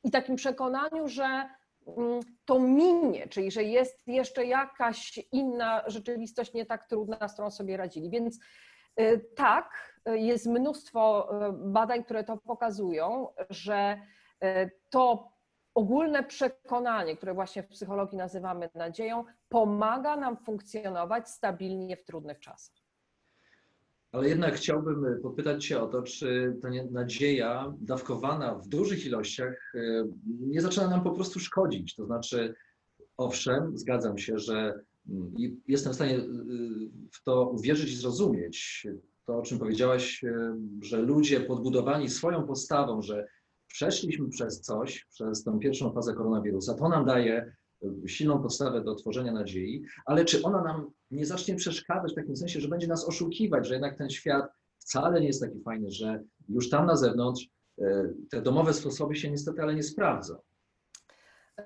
i 0.03 0.11
takim 0.11 0.35
przekonaniu, 0.35 1.07
że 1.07 1.49
to 2.45 2.59
minie, 2.59 3.27
czyli 3.27 3.51
że 3.51 3.63
jest 3.63 4.07
jeszcze 4.07 4.45
jakaś 4.45 5.19
inna 5.31 5.83
rzeczywistość 5.87 6.53
nie 6.53 6.65
tak 6.65 6.87
trudna, 6.87 7.27
z 7.27 7.33
którą 7.33 7.51
sobie 7.51 7.77
radzili. 7.77 8.09
Więc 8.09 8.39
y, 8.99 9.25
tak, 9.35 9.99
jest 10.05 10.45
mnóstwo 10.47 11.29
y, 11.49 11.53
badań, 11.53 12.03
które 12.03 12.23
to 12.23 12.37
pokazują, 12.37 13.27
że 13.49 14.01
y, 14.43 14.71
to 14.89 15.31
ogólne 15.75 16.23
przekonanie, 16.23 17.17
które 17.17 17.33
właśnie 17.33 17.63
w 17.63 17.67
psychologii 17.67 18.17
nazywamy 18.17 18.69
nadzieją, 18.73 19.25
pomaga 19.49 20.15
nam 20.15 20.37
funkcjonować 20.37 21.29
stabilnie 21.29 21.97
w 21.97 22.05
trudnych 22.05 22.39
czasach. 22.39 22.80
Ale 24.11 24.29
jednak 24.29 24.55
chciałbym 24.55 25.05
e, 25.05 25.15
popytać 25.15 25.65
Cię 25.65 25.81
o 25.81 25.87
to, 25.87 26.03
czy 26.03 26.57
ta 26.61 26.69
nadzieja 26.91 27.73
dawkowana 27.81 28.55
w 28.55 28.67
dużych 28.67 29.05
ilościach 29.05 29.71
e, 29.75 30.07
nie 30.25 30.61
zaczyna 30.61 30.89
nam 30.89 31.03
po 31.03 31.11
prostu 31.11 31.39
szkodzić. 31.39 31.95
To 31.95 32.05
znaczy, 32.05 32.55
owszem, 33.17 33.77
zgadzam 33.77 34.17
się, 34.17 34.37
że 34.37 34.83
mm, 35.09 35.33
jestem 35.67 35.91
w 35.91 35.95
stanie 35.95 36.17
e, 36.17 36.27
w 37.11 37.23
to 37.23 37.49
uwierzyć 37.49 37.91
i 37.91 37.95
zrozumieć. 37.95 38.87
To, 39.25 39.37
o 39.37 39.41
czym 39.41 39.59
powiedziałaś, 39.59 40.21
że 40.81 41.01
ludzie 41.01 41.39
podbudowani 41.39 42.09
swoją 42.09 42.47
postawą, 42.47 43.01
że 43.01 43.27
przeszliśmy 43.67 44.29
przez 44.29 44.61
coś, 44.61 45.05
przez 45.05 45.43
tę 45.43 45.59
pierwszą 45.59 45.93
fazę 45.93 46.13
koronawirusa, 46.13 46.73
to 46.73 46.89
nam 46.89 47.05
daje 47.05 47.55
silną 48.07 48.41
podstawę 48.41 48.83
do 48.83 48.95
tworzenia 48.95 49.31
nadziei, 49.31 49.83
ale 50.05 50.25
czy 50.25 50.43
ona 50.43 50.63
nam 50.63 50.91
nie 51.11 51.25
zacznie 51.25 51.55
przeszkadzać 51.55 52.11
w 52.11 52.15
takim 52.15 52.37
sensie, 52.37 52.59
że 52.59 52.67
będzie 52.67 52.87
nas 52.87 53.05
oszukiwać, 53.05 53.67
że 53.67 53.73
jednak 53.73 53.97
ten 53.97 54.09
świat 54.09 54.45
wcale 54.77 55.21
nie 55.21 55.27
jest 55.27 55.41
taki 55.41 55.61
fajny, 55.61 55.91
że 55.91 56.23
już 56.49 56.69
tam 56.69 56.85
na 56.85 56.95
zewnątrz 56.95 57.47
e, 57.81 58.13
te 58.29 58.41
domowe 58.41 58.73
sposoby 58.73 59.15
się 59.15 59.31
niestety 59.31 59.61
ale 59.61 59.75
nie 59.75 59.83
sprawdzą. 59.83 60.35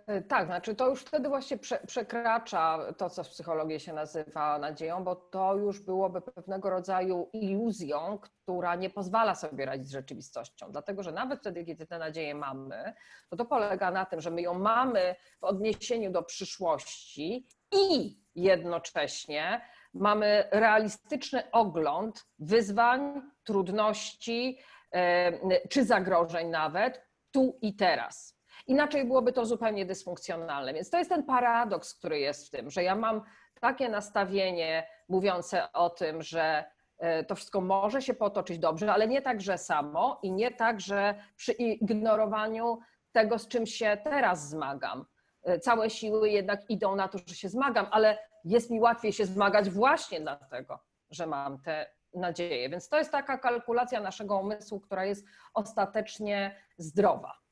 E, 0.08 0.22
tak, 0.22 0.46
znaczy 0.46 0.76
to 0.76 0.90
już 0.90 1.02
wtedy 1.02 1.30
właśnie 1.30 1.58
przekracza 1.88 2.80
to, 2.98 3.10
co 3.10 3.24
w 3.24 3.30
psychologii 3.30 3.80
się 3.80 3.94
nazywa 3.94 4.60
nadzieją, 4.60 5.04
bo 5.04 5.16
to 5.16 5.56
już 5.56 5.80
byłoby 5.80 6.22
pewnego 6.22 6.70
rodzaju 6.70 7.30
iluzją, 7.34 8.20
która 8.20 8.76
nie 8.76 8.90
pozwala 8.90 9.36
sobie 9.36 9.66
radzić 9.66 9.88
z 9.88 9.92
rzeczywistością. 9.92 10.72
Dlatego, 10.72 11.04
że 11.04 11.12
nawet 11.12 11.40
wtedy, 11.40 11.66
kiedy 11.66 11.86
tę 11.86 11.98
nadzieję 11.98 12.36
mamy, 12.36 12.94
to 13.30 13.36
to 13.36 13.46
polega 13.46 13.92
na 13.92 14.06
tym, 14.06 14.22
że 14.22 14.32
my 14.32 14.42
ją 14.42 14.54
mamy 14.54 15.16
w 15.42 15.44
odniesieniu 15.44 16.12
do 16.12 16.24
przyszłości 16.24 17.48
i 17.72 18.18
jednocześnie 18.36 19.62
mamy 19.94 20.48
realistyczny 20.52 21.52
ogląd 21.52 22.26
wyzwań, 22.40 23.22
trudności 23.44 24.60
e, 24.92 25.68
czy 25.70 25.86
zagrożeń 25.86 26.50
nawet 26.50 27.02
tu 27.32 27.58
i 27.62 27.76
teraz. 27.76 28.35
Inaczej 28.68 29.06
byłoby 29.06 29.34
to 29.34 29.46
zupełnie 29.46 29.86
dysfunkcjonalne. 29.86 30.74
Więc 30.74 30.90
to 30.90 30.98
jest 30.98 31.10
ten 31.10 31.24
paradoks, 31.24 31.94
który 31.94 32.20
jest 32.20 32.48
w 32.48 32.50
tym, 32.50 32.72
że 32.72 32.84
ja 32.84 32.96
mam 32.96 33.22
takie 33.62 33.90
nastawienie 33.90 34.88
mówiące 35.10 35.72
o 35.72 35.90
tym, 35.90 36.22
że 36.22 36.66
e, 36.98 37.24
to 37.24 37.36
wszystko 37.36 37.62
może 37.62 38.02
się 38.02 38.14
potoczyć 38.14 38.60
dobrze, 38.60 38.94
ale 38.94 39.08
nie 39.08 39.22
tak, 39.22 39.42
że 39.42 39.58
samo 39.58 40.20
i 40.24 40.32
nie 40.32 40.52
tak, 40.52 40.82
że 40.82 41.16
przy 41.36 41.52
ignorowaniu 41.52 42.80
tego, 43.12 43.40
z 43.40 43.48
czym 43.48 43.66
się 43.66 43.98
teraz 44.04 44.50
zmagam. 44.50 45.06
E, 45.44 45.60
całe 45.60 45.90
siły 45.90 46.30
jednak 46.30 46.70
idą 46.70 46.96
na 46.96 47.08
to, 47.08 47.18
że 47.18 47.36
się 47.36 47.50
zmagam, 47.50 47.88
ale 47.92 48.18
jest 48.44 48.70
mi 48.72 48.80
łatwiej 48.80 49.14
się 49.14 49.26
zmagać 49.26 49.70
właśnie 49.70 50.22
dlatego, 50.22 50.80
że 51.10 51.28
mam 51.28 51.62
te 51.62 51.90
nadzieje. 52.14 52.70
Więc 52.70 52.90
to 52.90 52.98
jest 52.98 53.12
taka 53.12 53.38
kalkulacja 53.38 54.02
naszego 54.02 54.38
umysłu, 54.38 54.80
która 54.80 55.06
jest 55.06 55.26
ostatecznie 55.54 56.56
zdrowa. 56.78 57.45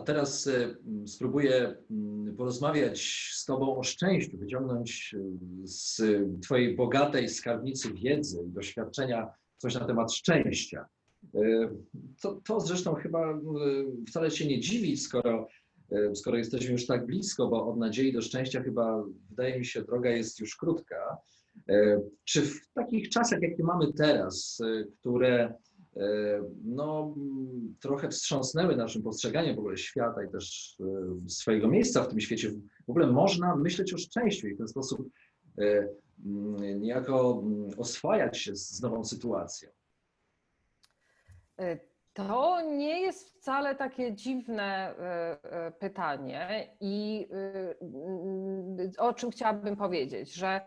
A 0.00 0.02
teraz 0.02 0.46
y, 0.46 0.76
spróbuję 1.06 1.76
mm, 1.90 2.36
porozmawiać 2.36 3.30
z 3.32 3.44
Tobą 3.44 3.76
o 3.76 3.82
szczęściu, 3.82 4.38
wyciągnąć 4.38 5.14
y, 5.14 5.18
z 5.64 6.02
Twojej 6.42 6.76
bogatej 6.76 7.28
skarbnicy 7.28 7.92
wiedzy 7.94 8.42
i 8.46 8.52
doświadczenia 8.52 9.30
coś 9.56 9.74
na 9.74 9.84
temat 9.84 10.12
szczęścia. 10.12 10.86
Y, 11.34 11.68
to, 12.22 12.40
to 12.46 12.60
zresztą 12.60 12.94
chyba 12.94 13.40
wcale 14.08 14.30
się 14.30 14.46
nie 14.46 14.60
dziwi, 14.60 14.96
skoro, 14.96 15.48
skoro 16.14 16.38
jesteśmy 16.38 16.72
już 16.72 16.86
tak 16.86 17.06
blisko, 17.06 17.48
bo 17.48 17.66
od 17.66 17.78
nadziei 17.78 18.12
do 18.12 18.22
szczęścia 18.22 18.62
chyba, 18.62 19.04
wydaje 19.30 19.58
mi 19.58 19.64
się, 19.64 19.82
droga 19.82 20.10
jest 20.10 20.40
już 20.40 20.56
krótka. 20.56 21.16
Czy 22.24 22.42
w 22.42 22.72
takich 22.74 23.08
czasach, 23.08 23.42
jakie 23.42 23.64
mamy 23.64 23.92
teraz, 23.92 24.62
które 25.00 25.54
no, 26.64 27.14
trochę 27.80 28.08
wstrząsnęły 28.08 28.76
naszym 28.76 29.02
postrzeganiem 29.02 29.56
w 29.56 29.58
ogóle 29.58 29.76
świata 29.76 30.24
i 30.24 30.30
też 30.30 30.76
e, 30.80 31.28
swojego 31.28 31.68
miejsca 31.68 32.02
w 32.02 32.08
tym 32.08 32.20
świecie. 32.20 32.50
W 32.86 32.90
ogóle 32.90 33.06
można 33.06 33.56
myśleć 33.56 33.94
o 33.94 33.98
szczęściu 33.98 34.48
i 34.48 34.54
w 34.54 34.58
ten 34.58 34.68
sposób 34.68 35.08
e, 35.58 35.88
niejako 36.74 37.44
oswajać 37.76 38.38
się 38.38 38.56
z 38.56 38.82
nową 38.82 39.04
sytuacją. 39.04 39.70
To 42.12 42.60
nie 42.62 43.00
jest 43.00 43.28
wcale 43.28 43.74
takie 43.74 44.14
dziwne 44.14 44.94
pytanie 45.78 46.76
i 46.80 47.28
o 48.98 49.14
czym 49.14 49.30
chciałabym 49.30 49.76
powiedzieć, 49.76 50.34
że 50.34 50.60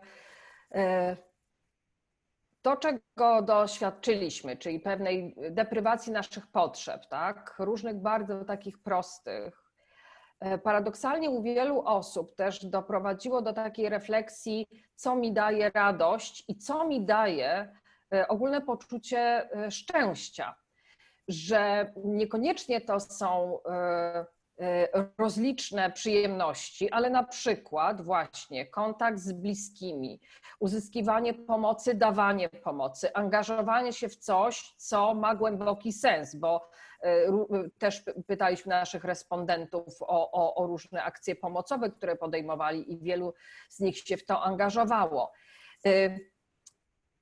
to, 2.64 2.76
czego 2.76 3.42
doświadczyliśmy, 3.42 4.56
czyli 4.56 4.80
pewnej 4.80 5.34
deprywacji 5.50 6.12
naszych 6.12 6.46
potrzeb, 6.46 7.06
tak, 7.06 7.54
różnych 7.58 7.96
bardzo 7.96 8.44
takich 8.44 8.82
prostych, 8.82 9.70
e, 10.40 10.58
paradoksalnie 10.58 11.30
u 11.30 11.42
wielu 11.42 11.80
osób 11.80 12.34
też 12.34 12.64
doprowadziło 12.64 13.42
do 13.42 13.52
takiej 13.52 13.88
refleksji, 13.88 14.66
co 14.94 15.16
mi 15.16 15.32
daje 15.32 15.70
radość 15.70 16.44
i 16.48 16.56
co 16.56 16.86
mi 16.86 17.04
daje 17.04 17.72
e, 18.14 18.28
ogólne 18.28 18.60
poczucie 18.60 19.50
e, 19.50 19.70
szczęścia. 19.70 20.54
Że 21.28 21.92
niekoniecznie 22.04 22.80
to 22.80 23.00
są 23.00 23.58
rozliczne 25.18 25.90
przyjemności, 25.90 26.90
ale 26.90 27.10
na 27.10 27.24
przykład 27.24 28.02
właśnie 28.02 28.66
kontakt 28.66 29.18
z 29.18 29.32
bliskimi, 29.32 30.20
uzyskiwanie 30.60 31.34
pomocy, 31.34 31.94
dawanie 31.94 32.48
pomocy, 32.48 33.14
angażowanie 33.14 33.92
się 33.92 34.08
w 34.08 34.16
coś, 34.16 34.74
co 34.76 35.14
ma 35.14 35.34
głęboki 35.34 35.92
sens, 35.92 36.34
bo 36.34 36.68
e, 37.02 37.26
też 37.78 38.02
pytaliśmy 38.26 38.70
naszych 38.70 39.04
respondentów 39.04 40.02
o, 40.02 40.30
o, 40.32 40.54
o 40.54 40.66
różne 40.66 41.02
akcje 41.02 41.36
pomocowe, 41.36 41.90
które 41.90 42.16
podejmowali 42.16 42.92
i 42.92 42.98
wielu 42.98 43.34
z 43.68 43.80
nich 43.80 43.98
się 43.98 44.16
w 44.16 44.24
to 44.24 44.42
angażowało. 44.42 45.32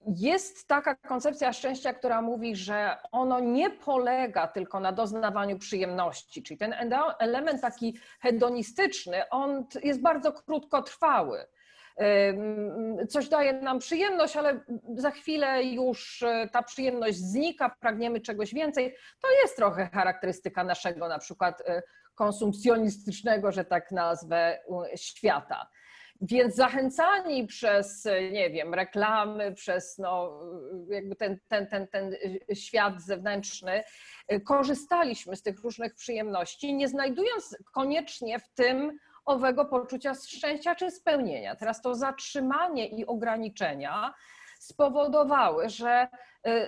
Jest 0.06 0.68
taka 0.68 0.94
koncepcja 0.94 1.52
szczęścia, 1.52 1.94
która 1.94 2.22
mówi, 2.22 2.56
że 2.56 2.96
ono 3.12 3.40
nie 3.40 3.70
polega 3.70 4.48
tylko 4.48 4.80
na 4.80 4.92
doznawaniu 4.92 5.58
przyjemności, 5.58 6.42
czyli 6.42 6.58
ten 6.58 6.74
element 7.18 7.60
taki 7.60 7.98
hedonistyczny, 8.20 9.28
on 9.28 9.66
jest 9.82 10.02
bardzo 10.02 10.32
krótkotrwały. 10.32 11.46
Coś 13.08 13.28
daje 13.28 13.52
nam 13.52 13.78
przyjemność, 13.78 14.36
ale 14.36 14.60
za 14.96 15.10
chwilę 15.10 15.64
już 15.64 16.22
e, 16.22 16.48
ta 16.52 16.62
przyjemność 16.62 17.18
znika, 17.18 17.76
pragniemy 17.80 18.20
czegoś 18.20 18.54
więcej. 18.54 18.96
To 19.22 19.28
jest 19.42 19.56
trochę 19.56 19.86
charakterystyka 19.86 20.64
naszego 20.64 21.08
na 21.08 21.18
przykład 21.18 21.60
e, 21.60 21.82
konsumpcjonistycznego, 22.14 23.52
że 23.52 23.64
tak 23.64 23.90
nazwę, 23.90 24.58
świata. 24.96 25.68
Więc 26.24 26.54
zachęcani 26.54 27.46
przez, 27.46 28.08
nie 28.32 28.50
wiem, 28.50 28.74
reklamy, 28.74 29.52
przez 29.54 29.98
no, 29.98 30.40
jakby 30.88 31.16
ten, 31.16 31.38
ten, 31.48 31.66
ten, 31.66 31.88
ten 31.88 32.16
świat 32.54 33.02
zewnętrzny, 33.02 33.82
korzystaliśmy 34.44 35.36
z 35.36 35.42
tych 35.42 35.60
różnych 35.60 35.94
przyjemności, 35.94 36.74
nie 36.74 36.88
znajdując 36.88 37.56
koniecznie 37.72 38.38
w 38.38 38.48
tym 38.48 38.98
owego 39.24 39.64
poczucia 39.64 40.14
szczęścia 40.14 40.74
czy 40.74 40.90
spełnienia. 40.90 41.56
Teraz 41.56 41.82
to 41.82 41.94
zatrzymanie 41.94 42.88
i 42.88 43.06
ograniczenia 43.06 44.14
spowodowały, 44.58 45.68
że 45.68 46.08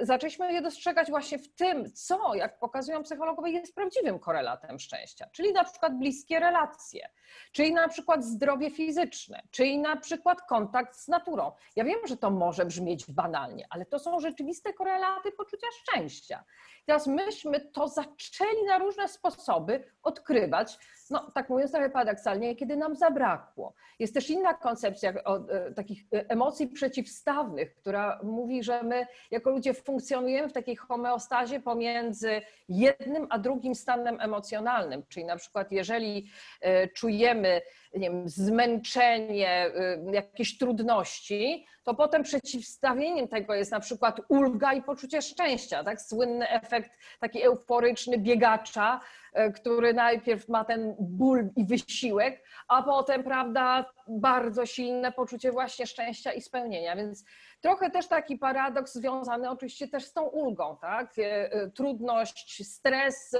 zaczęliśmy 0.02 0.52
je 0.52 0.62
dostrzegać 0.62 1.10
właśnie 1.10 1.38
w 1.38 1.54
tym, 1.54 1.92
co, 1.92 2.34
jak 2.34 2.58
pokazują 2.58 3.02
psychologowie, 3.02 3.50
jest 3.50 3.74
prawdziwym 3.74 4.18
korelatem 4.18 4.78
szczęścia, 4.78 5.26
czyli 5.32 5.52
na 5.52 5.64
przykład 5.64 5.98
bliskie 5.98 6.40
relacje, 6.40 7.08
czyli 7.52 7.72
na 7.72 7.88
przykład 7.88 8.24
zdrowie 8.24 8.70
fizyczne, 8.70 9.42
czyli 9.50 9.78
na 9.78 9.96
przykład 9.96 10.42
kontakt 10.42 10.96
z 10.96 11.08
naturą. 11.08 11.52
Ja 11.76 11.84
wiem, 11.84 11.98
że 12.06 12.16
to 12.16 12.30
może 12.30 12.66
brzmieć 12.66 13.10
banalnie, 13.10 13.66
ale 13.70 13.86
to 13.86 13.98
są 13.98 14.20
rzeczywiste 14.20 14.72
korelaty 14.72 15.32
poczucia 15.32 15.66
szczęścia. 15.82 16.44
Teraz 16.86 17.06
myśmy 17.06 17.60
to 17.60 17.88
zaczęli 17.88 18.64
na 18.66 18.78
różne 18.78 19.08
sposoby 19.08 19.84
odkrywać, 20.02 20.78
no 21.10 21.30
tak 21.30 21.48
mówiąc 21.48 21.72
trochę 21.72 21.90
paradoksalnie, 21.90 22.56
kiedy 22.56 22.76
nam 22.76 22.96
zabrakło. 22.96 23.74
Jest 23.98 24.14
też 24.14 24.30
inna 24.30 24.54
koncepcja 24.54 25.12
o, 25.24 25.36
e, 25.36 25.72
takich 25.72 26.02
e, 26.14 26.30
emocji 26.30 26.68
przeciwstawnych, 26.68 27.74
która 27.74 28.20
mówi, 28.22 28.62
że 28.62 28.82
my 28.82 29.06
jako 29.30 29.50
ludzie 29.50 29.63
funkcjonujemy 29.72 30.48
w 30.48 30.52
takiej 30.52 30.76
homeostazie 30.76 31.60
pomiędzy 31.60 32.42
jednym 32.68 33.26
a 33.30 33.38
drugim 33.38 33.74
stanem 33.74 34.20
emocjonalnym. 34.20 35.02
Czyli 35.08 35.24
na 35.24 35.36
przykład 35.36 35.72
jeżeli 35.72 36.30
e, 36.60 36.88
czujemy 36.88 37.60
nie 37.94 38.10
wiem, 38.10 38.28
zmęczenie, 38.28 39.70
jakieś 40.12 40.58
trudności, 40.58 41.66
to 41.84 41.94
potem 41.94 42.22
przeciwstawieniem 42.22 43.28
tego 43.28 43.54
jest 43.54 43.70
na 43.70 43.80
przykład 43.80 44.20
ulga 44.28 44.72
i 44.72 44.82
poczucie 44.82 45.22
szczęścia, 45.22 45.84
tak? 45.84 46.00
Słynny 46.00 46.48
efekt 46.48 46.90
taki 47.20 47.42
euforyczny 47.42 48.18
biegacza, 48.18 49.00
E, 49.34 49.50
który 49.50 49.94
najpierw 49.94 50.48
ma 50.48 50.64
ten 50.64 50.94
ból 50.98 51.50
i 51.56 51.64
wysiłek, 51.64 52.44
a 52.68 52.82
potem, 52.82 53.24
prawda, 53.24 53.92
bardzo 54.08 54.66
silne 54.66 55.12
poczucie 55.12 55.52
właśnie 55.52 55.86
szczęścia 55.86 56.32
i 56.32 56.40
spełnienia. 56.40 56.96
Więc 56.96 57.24
trochę 57.60 57.90
też 57.90 58.08
taki 58.08 58.38
paradoks 58.38 58.94
związany 58.94 59.50
oczywiście 59.50 59.88
też 59.88 60.04
z 60.04 60.12
tą 60.12 60.22
ulgą, 60.22 60.76
tak? 60.80 61.12
E, 61.18 61.70
trudność, 61.70 62.66
stres, 62.66 63.38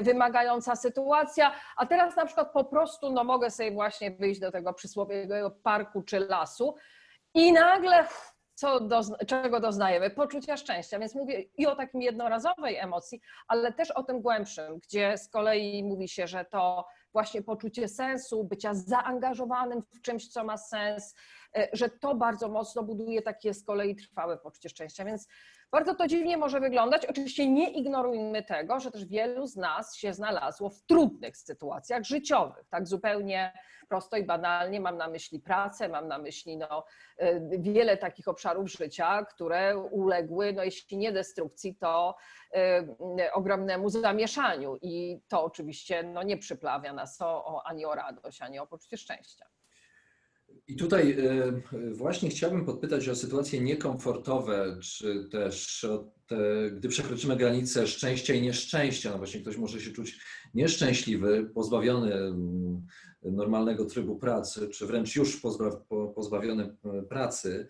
wymagająca 0.00 0.76
sytuacja, 0.76 1.54
a 1.76 1.86
teraz 1.86 2.16
na 2.16 2.26
przykład 2.26 2.52
po 2.52 2.64
prostu 2.64 3.12
no 3.12 3.24
mogę 3.38 3.50
sobie 3.50 3.70
właśnie 3.70 4.10
wyjść 4.10 4.40
do 4.40 4.52
tego 4.52 4.72
przysłowiowego 4.72 5.50
parku 5.50 6.02
czy 6.02 6.18
lasu 6.18 6.74
i 7.34 7.52
nagle 7.52 8.06
co 8.54 8.80
czego 9.26 9.60
doznajemy? 9.60 10.10
Poczucia 10.10 10.56
szczęścia. 10.56 10.98
Więc 10.98 11.14
mówię 11.14 11.44
i 11.56 11.66
o 11.66 11.76
takim 11.76 12.02
jednorazowej 12.02 12.76
emocji, 12.76 13.20
ale 13.48 13.72
też 13.72 13.90
o 13.90 14.02
tym 14.02 14.20
głębszym, 14.20 14.78
gdzie 14.78 15.18
z 15.18 15.28
kolei 15.28 15.84
mówi 15.84 16.08
się, 16.08 16.26
że 16.26 16.44
to 16.44 16.86
właśnie 17.12 17.42
poczucie 17.42 17.88
sensu, 17.88 18.44
bycia 18.44 18.74
zaangażowanym 18.74 19.82
w 19.94 20.00
czymś, 20.00 20.28
co 20.28 20.44
ma 20.44 20.56
sens, 20.56 21.14
e, 21.56 21.68
że 21.72 21.88
to 21.88 22.14
bardzo 22.14 22.48
mocno 22.48 22.82
buduje 22.82 23.22
takie 23.22 23.54
z 23.54 23.64
kolei 23.64 23.96
trwałe 23.96 24.38
poczucie 24.38 24.68
szczęścia. 24.68 25.04
Więc 25.04 25.28
bardzo 25.72 25.94
to 25.94 26.06
dziwnie 26.06 26.36
może 26.36 26.60
wyglądać. 26.60 27.06
Oczywiście 27.06 27.48
nie 27.48 27.70
ignorujmy 27.70 28.42
tego, 28.42 28.80
że 28.80 28.90
też 28.90 29.04
wielu 29.04 29.46
z 29.46 29.56
nas 29.56 29.96
się 29.96 30.14
znalazło 30.14 30.70
w 30.70 30.82
trudnych 30.82 31.36
sytuacjach 31.36 32.04
życiowych, 32.04 32.68
tak 32.68 32.86
zupełnie 32.86 33.52
prosto 33.88 34.16
i 34.16 34.24
banalnie 34.24 34.80
mam 34.80 34.96
na 34.96 35.08
myśli 35.08 35.40
pracę, 35.40 35.88
mam 35.88 36.08
na 36.08 36.18
myśli 36.18 36.56
no, 36.56 36.84
y, 37.22 37.48
wiele 37.58 37.96
takich 37.96 38.28
obszarów 38.28 38.70
życia, 38.70 39.24
które 39.24 39.78
uległy, 39.78 40.52
no, 40.52 40.64
jeśli 40.64 40.96
nie 40.96 41.12
destrukcji, 41.12 41.76
to 41.76 42.16
y, 43.20 43.32
ogromnemu 43.32 43.88
zamieszaniu 43.90 44.76
i 44.82 45.20
to 45.28 45.44
oczywiście 45.44 46.02
no, 46.02 46.22
nie 46.22 46.36
przyprawia 46.36 46.92
nas 46.92 47.20
o, 47.20 47.44
o, 47.46 47.66
ani 47.66 47.84
o 47.84 47.94
radość, 47.94 48.42
ani 48.42 48.58
o 48.58 48.66
poczucie 48.66 48.96
szczęścia. 48.96 49.46
I 50.68 50.76
tutaj 50.76 51.16
y, 51.72 51.94
właśnie 51.94 52.30
chciałbym 52.30 52.64
podpytać 52.64 53.08
o 53.08 53.16
sytuacje 53.16 53.60
niekomfortowe, 53.60 54.78
czy 54.82 55.28
też 55.30 55.86
te, 56.26 56.70
gdy 56.70 56.88
przekroczymy 56.88 57.36
granice 57.36 57.86
szczęścia 57.86 58.34
i 58.34 58.42
nieszczęścia. 58.42 59.10
No 59.10 59.18
właśnie 59.18 59.40
ktoś 59.40 59.56
może 59.56 59.80
się 59.80 59.90
czuć 59.90 60.20
nieszczęśliwy, 60.54 61.50
pozbawiony 61.54 62.14
mm, 62.14 62.86
normalnego 63.22 63.84
trybu 63.84 64.16
pracy, 64.16 64.68
czy 64.68 64.86
wręcz 64.86 65.16
już 65.16 65.42
pozbawiony 66.14 66.76
e, 66.84 67.02
pracy, 67.02 67.68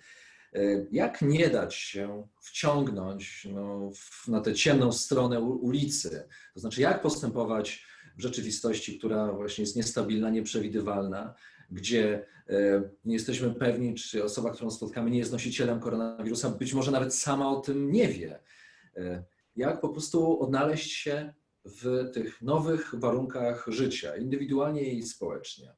e, 0.52 0.86
jak 0.92 1.22
nie 1.22 1.48
dać 1.48 1.74
się 1.74 2.26
wciągnąć 2.40 3.48
no, 3.52 3.90
na 4.28 4.40
tę 4.40 4.54
ciemną 4.54 4.92
stronę 4.92 5.40
ulicy? 5.40 6.28
To 6.54 6.60
znaczy, 6.60 6.80
jak 6.80 7.02
postępować 7.02 7.86
w 8.16 8.22
rzeczywistości, 8.22 8.98
która 8.98 9.32
właśnie 9.32 9.62
jest 9.62 9.76
niestabilna, 9.76 10.30
nieprzewidywalna, 10.30 11.34
gdzie 11.70 12.26
e, 12.48 12.82
nie 13.04 13.14
jesteśmy 13.14 13.54
pewni, 13.54 13.94
czy 13.94 14.24
osoba, 14.24 14.50
którą 14.50 14.70
spotkamy, 14.70 15.10
nie 15.10 15.18
jest 15.18 15.32
nosicielem 15.32 15.80
koronawirusa, 15.80 16.50
być 16.50 16.74
może 16.74 16.90
nawet 16.90 17.14
sama 17.14 17.50
o 17.50 17.60
tym 17.60 17.92
nie 17.92 18.08
wie. 18.08 18.40
Jak 19.56 19.80
po 19.80 19.88
prostu 19.88 20.42
odnaleźć 20.42 20.92
się 20.92 21.34
w 21.64 22.10
tych 22.14 22.42
nowych 22.42 22.94
warunkach 22.94 23.66
życia, 23.68 24.16
indywidualnie 24.16 24.82
i 24.82 25.02
społecznie? 25.02 25.74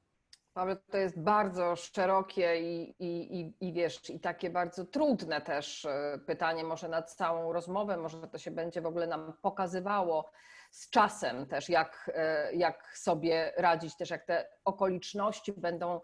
Paweł, 0.55 0.77
to 0.91 0.97
jest 0.97 1.21
bardzo 1.21 1.77
szerokie 1.77 2.61
i, 2.61 2.95
i, 2.99 3.41
i, 3.41 3.69
i, 3.69 3.73
wiesz, 3.73 4.11
i 4.11 4.21
takie 4.21 4.50
bardzo 4.50 4.85
trudne 4.85 5.41
też 5.41 5.85
e, 5.85 6.21
pytanie, 6.26 6.65
może 6.65 6.89
na 6.89 7.03
całą 7.03 7.53
rozmowę, 7.53 7.97
może 7.97 8.29
to 8.29 8.39
się 8.39 8.50
będzie 8.50 8.81
w 8.81 8.87
ogóle 8.87 9.07
nam 9.07 9.33
pokazywało 9.43 10.31
z 10.71 10.91
czasem 10.91 11.47
też, 11.47 11.69
jak, 11.69 12.11
e, 12.15 12.54
jak 12.54 12.99
sobie 12.99 13.52
radzić, 13.56 13.97
też 13.97 14.11
jak 14.11 14.26
te 14.26 14.49
okoliczności 14.65 15.52
będą 15.52 16.00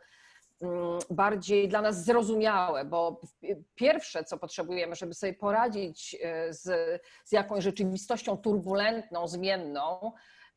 Mm, 0.62 0.98
bardziej 1.11 1.68
dla 1.68 1.83
nas 1.83 2.05
zrozumiałe, 2.05 2.85
bo 2.85 3.20
pierwsze, 3.74 4.24
co 4.24 4.38
potrzebujemy, 4.38 4.94
żeby 4.94 5.14
sobie 5.14 5.35
poradzić 5.35 6.16
e, 6.22 6.52
z, 6.52 7.02
z 7.24 7.33
jakąś 7.33 7.64
rzeczywistością 7.64 8.37
turbulentną, 8.37 9.29
zmienną, 9.29 10.12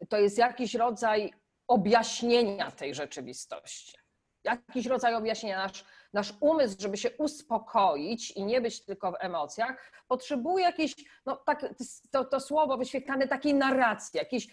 to 0.10 0.18
jest 0.18 0.38
jakiś 0.38 0.76
rodzaj 0.76 1.34
objaśnienia 1.68 2.72
tej 2.72 2.96
rzeczywistości. 2.96 3.98
Jakiś 4.44 4.86
rodzaj 4.86 5.16
objaśnienia. 5.16 5.58
Nasz, 5.58 5.86
nasz 6.14 6.34
umysł, 6.40 6.76
żeby 6.80 6.98
się 6.98 7.10
uspokoić 7.18 8.32
i 8.32 8.46
nie 8.46 8.62
być 8.62 8.86
tylko 8.86 9.12
w 9.12 9.16
emocjach, 9.20 9.92
potrzebuje 10.08 10.66
jakiejś, 10.66 10.96
no 11.26 11.36
tak, 11.36 11.66
to, 12.12 12.26
to 12.26 12.40
słowo 12.40 12.78
wyświetlane 12.78 13.28
takiej 13.28 13.54
narracji, 13.54 14.18
jakiejś 14.18 14.48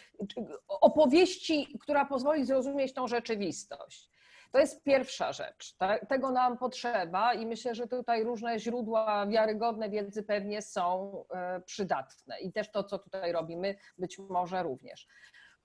opowieści, 0.68 1.78
która 1.80 2.04
pozwoli 2.04 2.44
zrozumieć 2.44 2.94
tą 2.94 3.08
rzeczywistość. 3.08 4.10
To 4.52 4.58
jest 4.58 4.82
pierwsza 4.82 5.32
rzecz. 5.32 5.76
Tego 6.08 6.30
nam 6.30 6.58
potrzeba 6.58 7.34
i 7.34 7.46
myślę, 7.46 7.74
że 7.74 7.86
tutaj 7.86 8.24
różne 8.24 8.58
źródła 8.58 9.26
wiarygodne 9.26 9.90
wiedzy 9.90 10.22
pewnie 10.22 10.62
są 10.62 11.12
e, 11.30 11.60
przydatne 11.60 12.40
i 12.40 12.52
też 12.52 12.70
to, 12.70 12.84
co 12.84 12.98
tutaj 12.98 13.32
robimy, 13.32 13.76
być 13.98 14.18
może 14.18 14.62
również. 14.62 15.06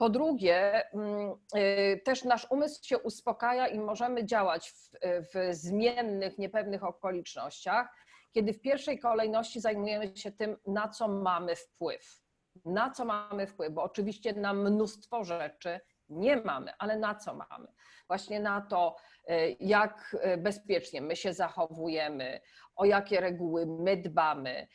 Po 0.02 0.10
drugie, 0.10 0.84
mm, 0.94 1.36
e, 1.54 1.98
też 1.98 2.24
nasz 2.24 2.48
umysł 2.50 2.84
się 2.84 2.98
uspokaja 2.98 3.68
i 3.68 3.80
możemy 3.80 4.26
działać 4.26 4.70
w, 4.70 4.90
w 5.02 5.56
zmiennych, 5.56 6.38
niepewnych 6.38 6.84
okolicznościach, 6.84 7.96
kiedy 8.32 8.54
w 8.54 8.62
pierwszej 8.62 9.00
kolejności 9.00 9.62
zajmujemy 9.62 10.18
się 10.18 10.32
tym, 10.32 10.58
na 10.68 10.88
co 10.90 11.08
mamy 11.08 11.56
wpływ. 11.56 12.22
Na 12.66 12.90
co 12.90 13.06
mamy 13.06 13.48
wpływ, 13.48 13.74
bo 13.74 13.84
oczywiście 13.84 14.34
na 14.34 14.54
mnóstwo 14.54 15.24
rzeczy 15.24 15.80
nie 16.10 16.38
mamy, 16.38 16.72
ale 16.80 16.98
na 16.98 17.16
co 17.16 17.34
mamy? 17.34 17.68
Właśnie 18.08 18.40
na 18.40 18.62
to, 18.62 18.96
e, 19.28 19.50
jak 19.50 20.18
e, 20.22 20.38
bezpiecznie 20.38 21.02
my 21.02 21.16
się 21.16 21.34
zachowujemy, 21.34 22.42
o 22.76 22.86
jakie 22.86 23.22
reguły 23.22 23.66
my 23.66 23.98
dbamy, 23.98 24.68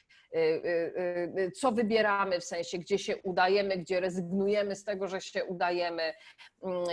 co 1.54 1.72
wybieramy, 1.72 2.40
w 2.40 2.44
sensie, 2.44 2.78
gdzie 2.78 2.98
się 2.98 3.16
udajemy, 3.16 3.78
gdzie 3.78 4.00
rezygnujemy 4.00 4.76
z 4.76 4.84
tego, 4.84 5.08
że 5.08 5.20
się 5.20 5.44
udajemy. 5.44 6.14
Mm, 6.62 6.84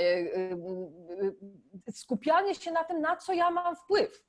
skupianie 1.91 2.55
się 2.55 2.71
na 2.71 2.83
tym, 2.83 3.01
na 3.01 3.15
co 3.15 3.33
ja 3.33 3.51
mam 3.51 3.75
wpływ, 3.75 4.23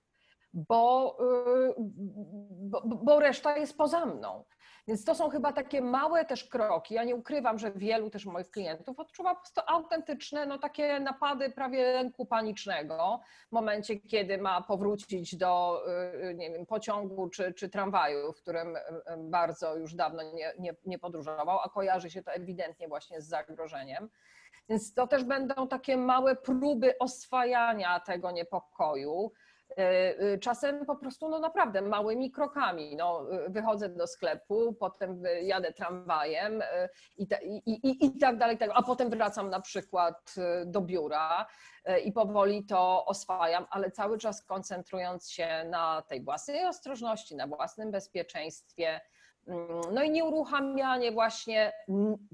bo, 0.54 1.16
bo, 2.50 2.82
bo 2.84 3.20
reszta 3.20 3.56
jest 3.56 3.76
poza 3.76 4.06
mną. 4.06 4.44
Więc 4.88 5.04
to 5.04 5.14
są 5.14 5.28
chyba 5.30 5.52
takie 5.52 5.80
małe 5.80 6.24
też 6.24 6.44
kroki. 6.44 6.94
Ja 6.94 7.04
nie 7.04 7.16
ukrywam, 7.16 7.58
że 7.58 7.72
wielu 7.72 8.10
też 8.10 8.26
moich 8.26 8.50
klientów 8.50 8.98
odczuwa 8.98 9.34
po 9.34 9.40
prostu 9.40 9.60
autentyczne, 9.66 10.46
no 10.46 10.58
takie 10.58 11.00
napady 11.00 11.50
prawie 11.50 11.92
lęku 11.92 12.26
panicznego 12.26 13.20
w 13.48 13.52
momencie, 13.52 14.00
kiedy 14.00 14.38
ma 14.38 14.62
powrócić 14.62 15.36
do 15.36 15.82
y, 16.30 16.34
nie 16.34 16.50
wiem, 16.50 16.66
pociągu 16.66 17.28
czy, 17.28 17.54
czy 17.54 17.68
tramwaju, 17.68 18.32
w 18.32 18.42
którym 18.42 18.76
y, 18.76 18.80
bardzo 19.18 19.76
już 19.76 19.94
dawno 19.94 20.22
nie, 20.22 20.52
nie, 20.58 20.74
nie 20.86 20.98
podróżował, 20.98 21.58
a 21.60 21.68
kojarzy 21.68 22.10
się 22.10 22.22
to 22.22 22.32
ewidentnie 22.32 22.88
właśnie 22.88 23.20
z 23.20 23.28
zagrożeniem. 23.28 24.08
Więc 24.68 24.94
to 24.94 25.06
też 25.06 25.24
będą 25.24 25.68
takie 25.68 25.96
małe 25.96 26.36
próby 26.36 26.98
oswajania 26.98 28.00
tego 28.00 28.30
niepokoju 28.30 29.32
Czasem 30.40 30.86
po 30.86 30.96
prostu, 30.96 31.28
no 31.28 31.38
naprawdę, 31.38 31.82
małymi 31.82 32.30
krokami. 32.30 32.96
No, 32.96 33.26
wychodzę 33.48 33.88
do 33.88 34.06
sklepu, 34.06 34.74
potem 34.80 35.22
jadę 35.42 35.72
tramwajem 35.72 36.62
i, 37.16 37.26
i, 37.66 37.72
i, 37.72 38.06
i 38.06 38.18
tak 38.18 38.38
dalej, 38.38 38.58
tak, 38.58 38.70
a 38.74 38.82
potem 38.82 39.10
wracam 39.10 39.50
na 39.50 39.60
przykład 39.60 40.34
do 40.66 40.80
biura 40.80 41.46
i 42.04 42.12
powoli 42.12 42.66
to 42.66 43.06
oswajam, 43.06 43.66
ale 43.70 43.90
cały 43.90 44.18
czas 44.18 44.44
koncentrując 44.44 45.30
się 45.30 45.64
na 45.70 46.02
tej 46.02 46.24
własnej 46.24 46.66
ostrożności, 46.66 47.36
na 47.36 47.46
własnym 47.46 47.90
bezpieczeństwie. 47.90 49.00
Mm, 49.46 49.80
no 49.92 50.02
i 50.02 50.10
nieuruchamianie 50.10 51.12
właśnie 51.12 51.72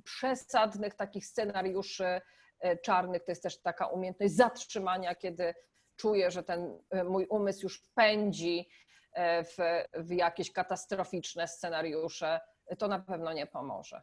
przesadnych 0.04 0.94
takich 0.94 1.26
scenariuszy 1.26 2.20
czarnych, 2.82 3.24
to 3.24 3.32
jest 3.32 3.42
też 3.42 3.62
taka 3.62 3.86
umiejętność 3.86 4.34
zatrzymania, 4.34 5.14
kiedy 5.14 5.54
czuję, 6.00 6.30
że 6.30 6.42
ten 6.42 6.78
e, 6.90 7.04
mój 7.04 7.26
umysł 7.26 7.62
już 7.62 7.82
pędzi 7.94 8.68
e, 9.12 9.44
w, 9.44 9.56
w 9.94 10.10
jakieś 10.10 10.52
katastroficzne 10.52 11.48
scenariusze, 11.48 12.40
to 12.78 12.88
na 12.88 12.98
pewno 12.98 13.32
nie 13.32 13.46
pomoże. 13.46 14.02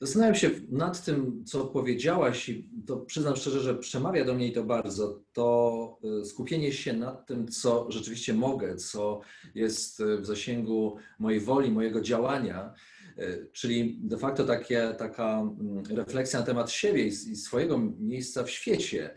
Zastanawiam 0.00 0.34
się 0.34 0.50
nad 0.68 1.04
tym, 1.04 1.44
co 1.44 1.64
powiedziałaś, 1.64 2.48
i 2.48 2.68
to 2.86 2.96
przyznam 2.96 3.36
szczerze, 3.36 3.60
że 3.60 3.74
przemawia 3.74 4.24
do 4.24 4.34
mnie 4.34 4.52
to 4.52 4.64
bardzo. 4.64 5.22
To 5.32 5.98
e, 6.20 6.24
skupienie 6.24 6.72
się 6.72 6.92
nad 6.92 7.26
tym, 7.26 7.48
co 7.48 7.90
rzeczywiście 7.90 8.34
mogę, 8.34 8.76
co 8.76 9.20
jest 9.54 10.02
w 10.02 10.26
zasięgu 10.26 10.96
mojej 11.18 11.40
woli, 11.40 11.70
mojego 11.70 12.00
działania, 12.00 12.74
czyli 13.52 13.98
de 14.02 14.18
facto 14.18 14.44
takie, 14.44 14.94
taka 14.98 15.38
mm, 15.38 15.84
refleksja 15.96 16.40
na 16.40 16.46
temat 16.46 16.70
siebie 16.70 17.06
i 17.06 17.36
swojego 17.36 17.78
miejsca 17.98 18.44
w 18.44 18.50
świecie. 18.50 19.14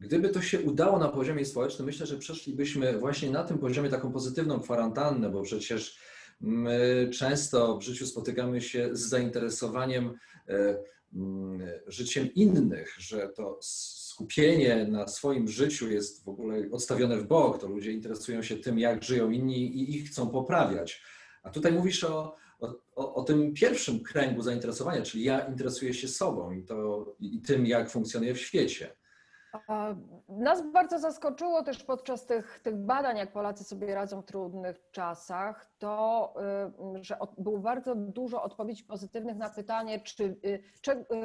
Gdyby 0.00 0.28
to 0.28 0.42
się 0.42 0.60
udało 0.60 0.98
na 0.98 1.08
poziomie 1.08 1.44
społecznym, 1.44 1.86
myślę, 1.86 2.06
że 2.06 2.18
przeszlibyśmy 2.18 2.98
właśnie 2.98 3.30
na 3.30 3.44
tym 3.44 3.58
poziomie 3.58 3.90
taką 3.90 4.12
pozytywną 4.12 4.60
kwarantannę, 4.60 5.30
bo 5.30 5.42
przecież 5.42 5.98
my 6.40 7.08
często 7.12 7.78
w 7.78 7.82
życiu 7.82 8.06
spotykamy 8.06 8.60
się 8.60 8.88
z 8.92 9.00
zainteresowaniem 9.00 10.18
e, 10.48 10.78
mm, 11.14 11.68
życiem 11.86 12.34
innych, 12.34 12.94
że 12.98 13.28
to 13.28 13.58
skupienie 13.62 14.86
na 14.90 15.08
swoim 15.08 15.48
życiu 15.48 15.90
jest 15.90 16.24
w 16.24 16.28
ogóle 16.28 16.68
odstawione 16.72 17.16
w 17.16 17.26
bok, 17.26 17.60
to 17.60 17.68
ludzie 17.68 17.92
interesują 17.92 18.42
się 18.42 18.56
tym, 18.56 18.78
jak 18.78 19.04
żyją 19.04 19.30
inni 19.30 19.76
i 19.76 19.96
ich 19.96 20.10
chcą 20.10 20.30
poprawiać. 20.30 21.02
A 21.42 21.50
tutaj 21.50 21.72
mówisz 21.72 22.04
o, 22.04 22.36
o, 22.60 23.14
o, 23.14 23.24
tym 23.24 23.54
pierwszym 23.54 24.00
kręgu 24.00 24.42
zainteresowania, 24.42 25.02
czyli 25.02 25.24
ja 25.24 25.40
interesuję 25.40 25.94
się 25.94 26.08
sobą 26.08 26.52
i, 26.52 26.64
to, 26.64 27.06
i 27.20 27.40
tym, 27.40 27.66
jak 27.66 27.90
funkcjonuję 27.90 28.34
w 28.34 28.40
świecie. 28.40 28.97
Nas 30.28 30.72
bardzo 30.72 30.98
zaskoczyło 30.98 31.62
też 31.62 31.84
podczas 31.84 32.26
tych, 32.26 32.60
tych 32.62 32.76
badań, 32.76 33.16
jak 33.16 33.32
Polacy 33.32 33.64
sobie 33.64 33.94
radzą 33.94 34.22
w 34.22 34.26
trudnych 34.26 34.90
czasach, 34.90 35.66
to, 35.78 36.34
y, 36.96 37.04
że 37.04 37.18
było 37.38 37.58
bardzo 37.58 37.94
dużo 37.94 38.42
odpowiedzi 38.42 38.84
pozytywnych 38.84 39.36
na 39.36 39.50
pytanie, 39.50 40.00
czy, 40.00 40.24
y, 40.24 40.62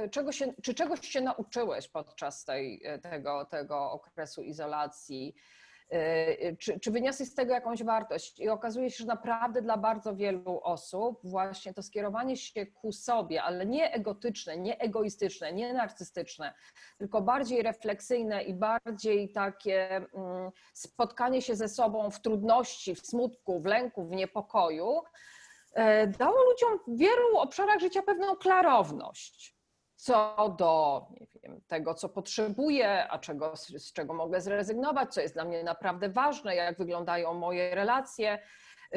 y, 0.04 0.10
czego 0.10 0.32
się, 0.32 0.54
czy 0.63 0.74
czegoś 0.74 1.08
się 1.08 1.22
nauczyłeś 1.22 1.88
podczas 1.88 2.46
tej, 2.46 2.84
tego, 3.02 3.46
tego 3.46 3.91
okresu 3.91 4.41
izolacji, 4.41 5.36
Y, 5.36 5.62
czy, 6.60 6.80
czy 6.80 6.92
wyniosłeś 6.92 7.30
z 7.30 7.36
tego 7.36 7.54
jakąś 7.54 7.84
wartość? 7.84 8.40
I 8.40 8.50
okazuje 8.50 8.92
się, 8.92 8.98
że 8.98 9.06
naprawdę 9.06 9.62
dla 9.62 9.78
bardzo 9.78 10.16
wielu 10.16 10.60
osób 10.64 11.20
właśnie 11.24 11.74
to 11.74 11.84
skierowanie 11.84 12.38
się 12.38 12.66
ku 12.66 12.92
sobie, 12.92 13.44
ale 13.44 13.66
nie 13.66 13.94
egotyczne, 13.94 14.58
nie 14.58 14.80
egoistyczne, 14.80 15.54
nie 15.54 15.74
narcystyczne, 15.74 16.54
tylko 16.98 17.22
bardziej 17.22 17.64
refleksyjne 17.64 18.44
i 18.44 18.54
bardziej 18.54 19.32
takie 19.32 19.96
mm, 19.96 20.52
spotkanie 20.74 21.42
się 21.42 21.56
ze 21.56 21.70
sobą 21.70 22.10
w 22.10 22.22
trudności, 22.22 22.96
w 22.96 23.00
smutku, 23.00 23.62
w 23.62 23.66
lęku, 23.66 24.06
w 24.06 24.12
niepokoju, 24.12 25.02
y, 25.78 26.08
dało 26.08 26.44
ludziom 26.44 26.80
w 26.88 26.98
wielu 26.98 27.38
obszarach 27.38 27.80
życia 27.80 28.02
pewną 28.02 28.36
klarowność 28.36 29.62
co 30.04 30.56
do 30.58 31.06
wiem, 31.44 31.62
tego, 31.68 31.94
co 31.94 32.10
potrzebuję, 32.10 33.08
a 33.10 33.20
czego, 33.20 33.56
z 33.56 33.94
czego 33.94 34.13
mogę 34.13 34.42
zrezygnować, 34.42 35.13
co 35.13 35.22
jest 35.22 35.34
dla 35.34 35.46
mnie 35.46 35.63
naprawdę 35.63 36.10
ważne, 36.10 36.56
jak 36.56 36.78
wyglądają 36.78 37.34
moje 37.34 37.76
relacje. 37.76 38.39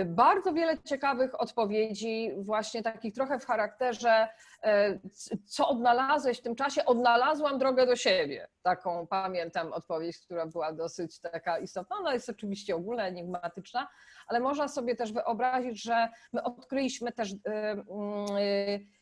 Bardzo 0.06 0.52
wiele 0.52 0.78
ciekawych 0.82 1.40
odpowiedzi, 1.40 2.30
właśnie 2.38 2.82
takich 2.82 3.14
trochę 3.14 3.38
w 3.38 3.46
charakterze, 3.46 4.28
e, 4.62 4.98
co 5.46 5.68
odnalazłeś 5.68 6.38
w 6.38 6.42
tym 6.42 6.56
czasie? 6.56 6.84
Odnalazłam 6.84 7.58
drogę 7.58 7.86
do 7.86 7.96
siebie. 7.96 8.48
Taką 8.62 9.06
pamiętam 9.06 9.72
odpowiedź, 9.72 10.18
która 10.18 10.46
była 10.46 10.72
dosyć 10.72 11.20
taka 11.20 11.58
istotna. 11.58 11.96
Ona 11.96 12.14
jest 12.14 12.28
oczywiście 12.28 12.76
ogólnie 12.76 13.02
enigmatyczna, 13.02 13.88
ale 14.28 14.40
można 14.40 14.68
sobie 14.68 14.96
też 14.96 15.12
wyobrazić, 15.12 15.82
że 15.82 16.08
my 16.32 16.42
odkryliśmy 16.42 17.12
też. 17.12 17.32
Yy, 17.32 18.95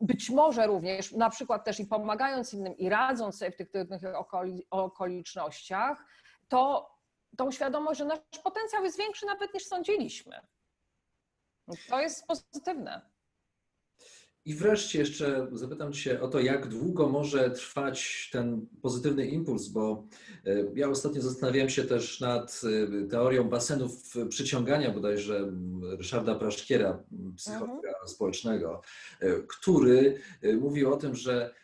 być 0.00 0.30
może 0.30 0.66
również, 0.66 1.12
na 1.12 1.30
przykład 1.30 1.64
też 1.64 1.80
i 1.80 1.86
pomagając 1.86 2.54
innym 2.54 2.76
i 2.76 2.88
radząc 2.88 3.38
sobie 3.38 3.50
w 3.50 3.56
tych 3.56 3.70
trudnych 3.70 4.02
okolicznościach, 4.70 6.04
to 6.48 6.90
tą 7.36 7.50
świadomość, 7.50 7.98
że 7.98 8.04
nasz 8.04 8.18
potencjał 8.44 8.84
jest 8.84 8.98
większy 8.98 9.26
nawet 9.26 9.54
niż 9.54 9.66
sądziliśmy. 9.66 10.40
To 11.88 12.00
jest 12.00 12.26
pozytywne. 12.26 13.10
I 14.48 14.54
wreszcie 14.54 14.98
jeszcze 14.98 15.48
zapytam 15.52 15.92
Cię 15.92 16.20
o 16.20 16.28
to, 16.28 16.40
jak 16.40 16.68
długo 16.68 17.08
może 17.08 17.50
trwać 17.50 18.28
ten 18.32 18.66
pozytywny 18.82 19.26
impuls, 19.26 19.68
bo 19.68 20.04
e, 20.46 20.64
ja 20.74 20.88
ostatnio 20.88 21.22
zastanawiałem 21.22 21.70
się 21.70 21.84
też 21.84 22.20
nad 22.20 22.60
e, 23.02 23.08
teorią 23.08 23.44
basenów 23.44 24.14
przyciągania 24.28 24.90
bodajże 24.90 25.52
Ryszarda 25.82 26.34
Praszkiera, 26.34 27.02
psychologa 27.36 27.88
mhm. 27.88 28.08
społecznego, 28.08 28.82
e, 29.20 29.28
który 29.48 30.20
mówił 30.60 30.92
o 30.92 30.96
tym, 30.96 31.14
że 31.14 31.54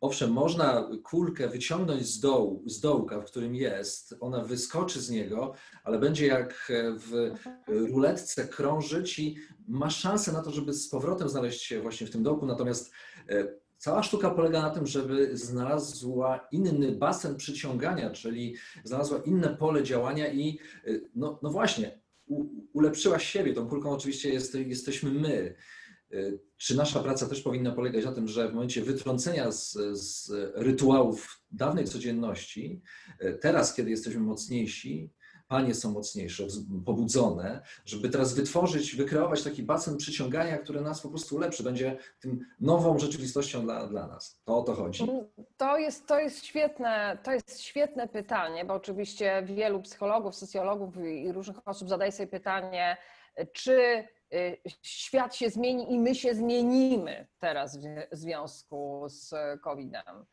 owszem, 0.00 0.32
można 0.32 0.90
kulkę 1.02 1.48
wyciągnąć 1.48 2.06
z, 2.06 2.20
dołu, 2.20 2.62
z 2.66 2.80
dołka, 2.80 3.20
w 3.20 3.24
którym 3.24 3.54
jest, 3.54 4.14
ona 4.20 4.44
wyskoczy 4.44 5.00
z 5.00 5.10
niego, 5.10 5.54
ale 5.84 5.98
będzie 5.98 6.26
jak 6.26 6.72
w 6.78 7.30
ruletce 7.68 8.48
krążyć 8.48 9.18
i 9.18 9.36
ma 9.68 9.90
szansę 9.90 10.32
na 10.32 10.42
to, 10.42 10.50
żeby 10.50 10.72
z 10.72 10.88
powrotem 10.88 11.28
znaleźć 11.28 11.62
się 11.62 11.80
właśnie 11.80 12.06
w 12.06 12.10
tym 12.10 12.22
dołku. 12.22 12.46
Natomiast 12.46 12.92
e, 13.28 13.62
cała 13.78 14.02
sztuka 14.02 14.30
polega 14.30 14.62
na 14.62 14.70
tym, 14.70 14.86
żeby 14.86 15.36
znalazła 15.36 16.48
inny 16.52 16.92
basen 16.92 17.36
przyciągania, 17.36 18.10
czyli 18.10 18.56
znalazła 18.84 19.18
inne 19.18 19.56
pole 19.56 19.82
działania 19.82 20.32
i 20.32 20.58
e, 20.86 20.90
no, 21.14 21.38
no 21.42 21.50
właśnie, 21.50 22.00
u, 22.26 22.44
ulepszyła 22.72 23.18
siebie. 23.18 23.54
Tą 23.54 23.68
kulką 23.68 23.90
oczywiście 23.90 24.32
jest, 24.32 24.54
jesteśmy 24.54 25.10
my. 25.10 25.54
Czy 26.56 26.76
nasza 26.76 27.00
praca 27.00 27.26
też 27.26 27.42
powinna 27.42 27.72
polegać 27.72 28.04
na 28.04 28.12
tym, 28.12 28.28
że 28.28 28.48
w 28.48 28.54
momencie 28.54 28.82
wytrącenia 28.82 29.52
z, 29.52 29.78
z 29.92 30.32
rytuałów 30.54 31.42
dawnej 31.50 31.84
codzienności, 31.84 32.82
teraz, 33.40 33.74
kiedy 33.74 33.90
jesteśmy 33.90 34.20
mocniejsi, 34.20 35.10
panie 35.52 35.74
są 35.74 35.92
mocniejsze, 35.92 36.46
pobudzone, 36.86 37.62
żeby 37.84 38.08
teraz 38.08 38.34
wytworzyć, 38.34 38.96
wykreować 38.96 39.42
taki 39.42 39.62
basen 39.62 39.96
przyciągania, 39.96 40.58
który 40.58 40.80
nas 40.80 41.00
po 41.00 41.08
prostu 41.08 41.36
ulepszy, 41.36 41.62
będzie 41.62 41.98
tym 42.20 42.40
nową 42.60 42.98
rzeczywistością 42.98 43.62
dla, 43.62 43.86
dla 43.86 44.06
nas. 44.06 44.40
To 44.44 44.58
o 44.58 44.62
to 44.62 44.74
chodzi. 44.74 45.06
To 45.56 45.78
jest, 45.78 46.06
to, 46.06 46.18
jest 46.18 46.44
świetne, 46.44 47.18
to 47.22 47.32
jest 47.32 47.60
świetne 47.60 48.08
pytanie, 48.08 48.64
bo 48.64 48.74
oczywiście 48.74 49.42
wielu 49.46 49.82
psychologów, 49.82 50.34
socjologów 50.34 50.94
i 50.96 51.32
różnych 51.32 51.68
osób 51.68 51.88
zadaje 51.88 52.12
sobie 52.12 52.26
pytanie, 52.26 52.96
czy 53.52 54.04
świat 54.82 55.36
się 55.36 55.50
zmieni 55.50 55.92
i 55.92 55.98
my 55.98 56.14
się 56.14 56.34
zmienimy 56.34 57.26
teraz 57.38 57.78
w 57.78 57.86
związku 58.12 59.04
z 59.08 59.34
COVID-em. 59.60 60.26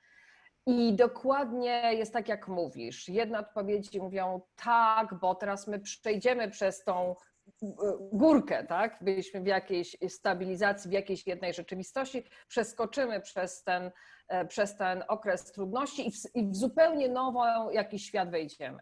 I 0.65 0.93
dokładnie 0.93 1.93
jest 1.93 2.13
tak, 2.13 2.27
jak 2.27 2.47
mówisz. 2.47 3.09
Jedne 3.09 3.39
odpowiedzi 3.39 3.99
mówią 3.99 4.41
tak, 4.55 5.19
bo 5.19 5.35
teraz 5.35 5.67
my 5.67 5.79
przejdziemy 5.79 6.49
przez 6.49 6.83
tą 6.83 7.15
y, 7.63 7.67
górkę, 8.11 8.63
tak? 8.63 8.97
Byliśmy 9.01 9.41
w 9.41 9.47
jakiejś 9.47 9.97
stabilizacji, 10.07 10.89
w 10.89 10.93
jakiejś 10.93 11.27
jednej 11.27 11.53
rzeczywistości, 11.53 12.23
przeskoczymy 12.47 13.21
przez 13.21 13.63
ten, 13.63 13.91
e, 14.27 14.45
przez 14.45 14.77
ten 14.77 15.03
okres 15.07 15.51
trudności 15.51 16.07
i 16.07 16.11
w, 16.11 16.35
i 16.35 16.47
w 16.47 16.55
zupełnie 16.55 17.09
nowy 17.09 17.39
jakiś 17.73 18.05
świat 18.05 18.31
wejdziemy. 18.31 18.79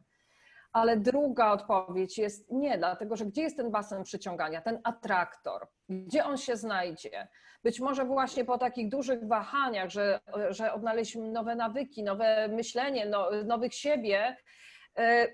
Ale 0.73 0.97
druga 0.97 1.51
odpowiedź 1.51 2.17
jest 2.17 2.51
nie, 2.51 2.77
dlatego 2.77 3.15
że 3.15 3.25
gdzie 3.25 3.41
jest 3.41 3.57
ten 3.57 3.71
basen 3.71 4.03
przyciągania, 4.03 4.61
ten 4.61 4.79
atraktor? 4.83 5.67
Gdzie 5.89 6.25
on 6.25 6.37
się 6.37 6.55
znajdzie? 6.55 7.27
Być 7.63 7.79
może 7.79 8.05
właśnie 8.05 8.45
po 8.45 8.57
takich 8.57 8.89
dużych 8.89 9.27
wahaniach, 9.27 9.89
że, 9.89 10.19
że 10.49 10.73
odnaleźliśmy 10.73 11.31
nowe 11.31 11.55
nawyki, 11.55 12.03
nowe 12.03 12.47
myślenie, 12.47 13.05
no, 13.05 13.29
nowych 13.45 13.73
siebie, 13.73 14.37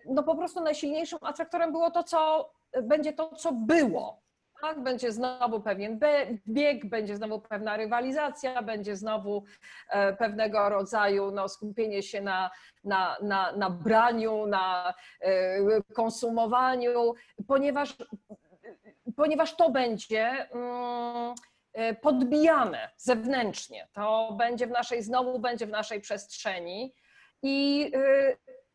no 0.06 0.24
po 0.24 0.36
prostu 0.36 0.64
najsilniejszym 0.64 1.20
atraktorem 1.22 1.72
było 1.72 1.92
to, 1.92 2.04
co 2.04 2.52
będzie 2.84 3.14
to, 3.14 3.36
co 3.36 3.52
było. 3.52 4.23
Tak, 4.64 4.84
będzie 4.84 5.12
znowu 5.12 5.62
pewien 5.62 6.00
bieg, 6.48 6.86
będzie 6.86 7.16
znowu 7.16 7.42
pewna 7.42 7.78
rywalizacja, 7.78 8.62
będzie 8.62 8.96
znowu 8.96 9.44
e, 9.90 10.14
pewnego 10.14 10.70
rodzaju 10.70 11.32
no, 11.32 11.50
skupienie 11.50 12.04
się 12.04 12.22
na, 12.22 12.52
na, 12.84 13.18
na, 13.22 13.52
na 13.52 13.70
braniu, 13.70 14.46
na 14.46 14.94
e, 15.22 15.82
konsumowaniu, 15.94 17.14
ponieważ, 17.48 17.96
ponieważ 19.16 19.56
to 19.56 19.70
będzie 19.70 20.28
mm, 20.52 21.34
e, 21.74 21.96
podbijane 21.96 22.90
zewnętrznie. 22.98 23.88
To 23.94 24.36
będzie 24.38 24.68
w 24.68 24.72
naszej, 24.72 25.04
znowu 25.04 25.40
będzie 25.40 25.66
w 25.66 25.70
naszej 25.70 26.02
przestrzeni 26.02 26.94
i, 27.42 27.92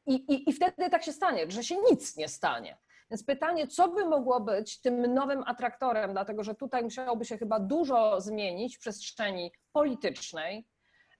i, 0.06 0.50
i 0.50 0.52
wtedy 0.52 0.90
tak 0.90 1.04
się 1.04 1.12
stanie, 1.12 1.50
że 1.50 1.64
się 1.64 1.76
nic 1.90 2.16
nie 2.16 2.28
stanie. 2.28 2.76
Więc 3.10 3.24
pytanie, 3.24 3.66
co 3.66 3.88
by 3.88 4.04
mogło 4.04 4.40
być 4.40 4.80
tym 4.80 5.14
nowym 5.14 5.42
atraktorem, 5.46 6.12
dlatego 6.12 6.44
że 6.44 6.54
tutaj 6.54 6.82
musiałoby 6.82 7.24
się 7.24 7.38
chyba 7.38 7.60
dużo 7.60 8.20
zmienić 8.20 8.76
w 8.76 8.80
przestrzeni 8.80 9.52
politycznej, 9.72 10.66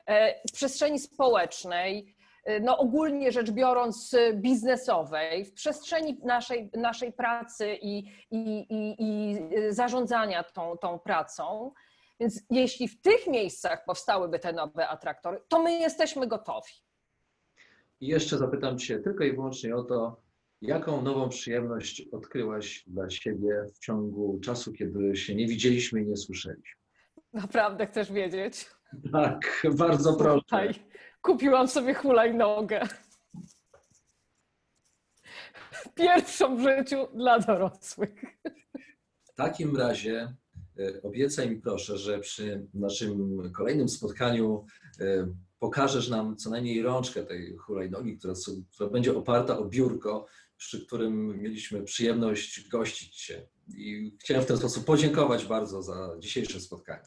e, 0.06 0.40
w 0.48 0.52
przestrzeni 0.52 0.98
społecznej, 0.98 2.14
e, 2.44 2.60
no 2.60 2.78
ogólnie 2.78 3.32
rzecz 3.32 3.50
biorąc 3.50 4.16
biznesowej, 4.34 5.44
w 5.44 5.52
przestrzeni 5.52 6.18
naszej, 6.24 6.70
naszej 6.74 7.12
pracy 7.12 7.78
i, 7.82 7.98
i, 8.30 8.66
i, 8.70 8.96
i 8.98 9.38
zarządzania 9.68 10.42
tą, 10.44 10.76
tą 10.76 10.98
pracą. 10.98 11.72
Więc 12.20 12.42
jeśli 12.50 12.88
w 12.88 13.00
tych 13.00 13.26
miejscach 13.26 13.84
powstałyby 13.84 14.38
te 14.38 14.52
nowe 14.52 14.88
atraktory, 14.88 15.40
to 15.48 15.62
my 15.62 15.78
jesteśmy 15.78 16.26
gotowi. 16.26 16.72
I 18.00 18.06
jeszcze 18.06 18.38
zapytam 18.38 18.78
Cię 18.78 18.98
tylko 18.98 19.24
i 19.24 19.32
wyłącznie 19.32 19.76
o 19.76 19.82
to, 19.82 20.27
jaką 20.62 21.02
nową 21.02 21.28
przyjemność 21.28 22.08
odkryłaś 22.12 22.84
dla 22.86 23.10
siebie 23.10 23.64
w 23.74 23.78
ciągu 23.78 24.40
czasu, 24.40 24.72
kiedy 24.72 25.16
się 25.16 25.34
nie 25.34 25.46
widzieliśmy 25.46 26.02
i 26.02 26.06
nie 26.06 26.16
słyszeliśmy. 26.16 26.80
Naprawdę 27.32 27.86
chcesz 27.86 28.12
wiedzieć? 28.12 28.70
Tak, 29.12 29.66
bardzo 29.76 30.16
proszę. 30.16 30.40
Słuchaj, 30.48 30.74
kupiłam 31.22 31.68
sobie 31.68 31.94
hulajnogę. 31.94 32.80
Pierwszą 35.94 36.56
w 36.56 36.60
życiu 36.60 36.96
dla 37.14 37.38
dorosłych. 37.38 38.24
W 39.24 39.34
takim 39.34 39.76
razie 39.76 40.34
e, 40.78 41.02
obiecaj 41.02 41.50
mi 41.50 41.56
proszę, 41.56 41.98
że 41.98 42.18
przy 42.18 42.66
naszym 42.74 43.42
kolejnym 43.52 43.88
spotkaniu 43.88 44.64
e, 45.00 45.28
pokażesz 45.58 46.08
nam 46.08 46.36
co 46.36 46.50
najmniej 46.50 46.82
rączkę 46.82 47.22
tej 47.22 47.56
hulajnogi, 47.56 48.18
która, 48.18 48.34
która 48.74 48.90
będzie 48.90 49.16
oparta 49.16 49.58
o 49.58 49.64
biurko, 49.64 50.26
przy 50.58 50.86
którym 50.86 51.42
mieliśmy 51.42 51.82
przyjemność 51.82 52.68
gościć 52.68 53.16
Cię. 53.16 53.46
I 53.76 54.16
chciałem 54.20 54.42
w 54.42 54.46
ten 54.46 54.56
sposób 54.56 54.84
podziękować 54.84 55.44
bardzo 55.44 55.82
za 55.82 56.16
dzisiejsze 56.18 56.60
spotkanie. 56.60 57.06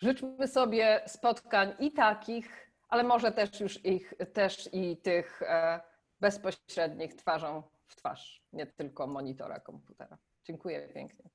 Życzmy 0.00 0.48
sobie 0.48 1.02
spotkań 1.06 1.72
i 1.78 1.92
takich, 1.92 2.70
ale 2.88 3.04
może 3.04 3.32
też 3.32 3.60
już 3.60 3.84
ich, 3.84 4.14
też 4.32 4.68
i 4.72 4.96
tych 4.96 5.42
e, 5.42 5.80
bezpośrednich 6.20 7.14
twarzą 7.14 7.62
w 7.86 7.96
twarz, 7.96 8.42
nie 8.52 8.66
tylko 8.66 9.06
monitora 9.06 9.60
komputera. 9.60 10.18
Dziękuję 10.44 10.88
pięknie. 10.94 11.30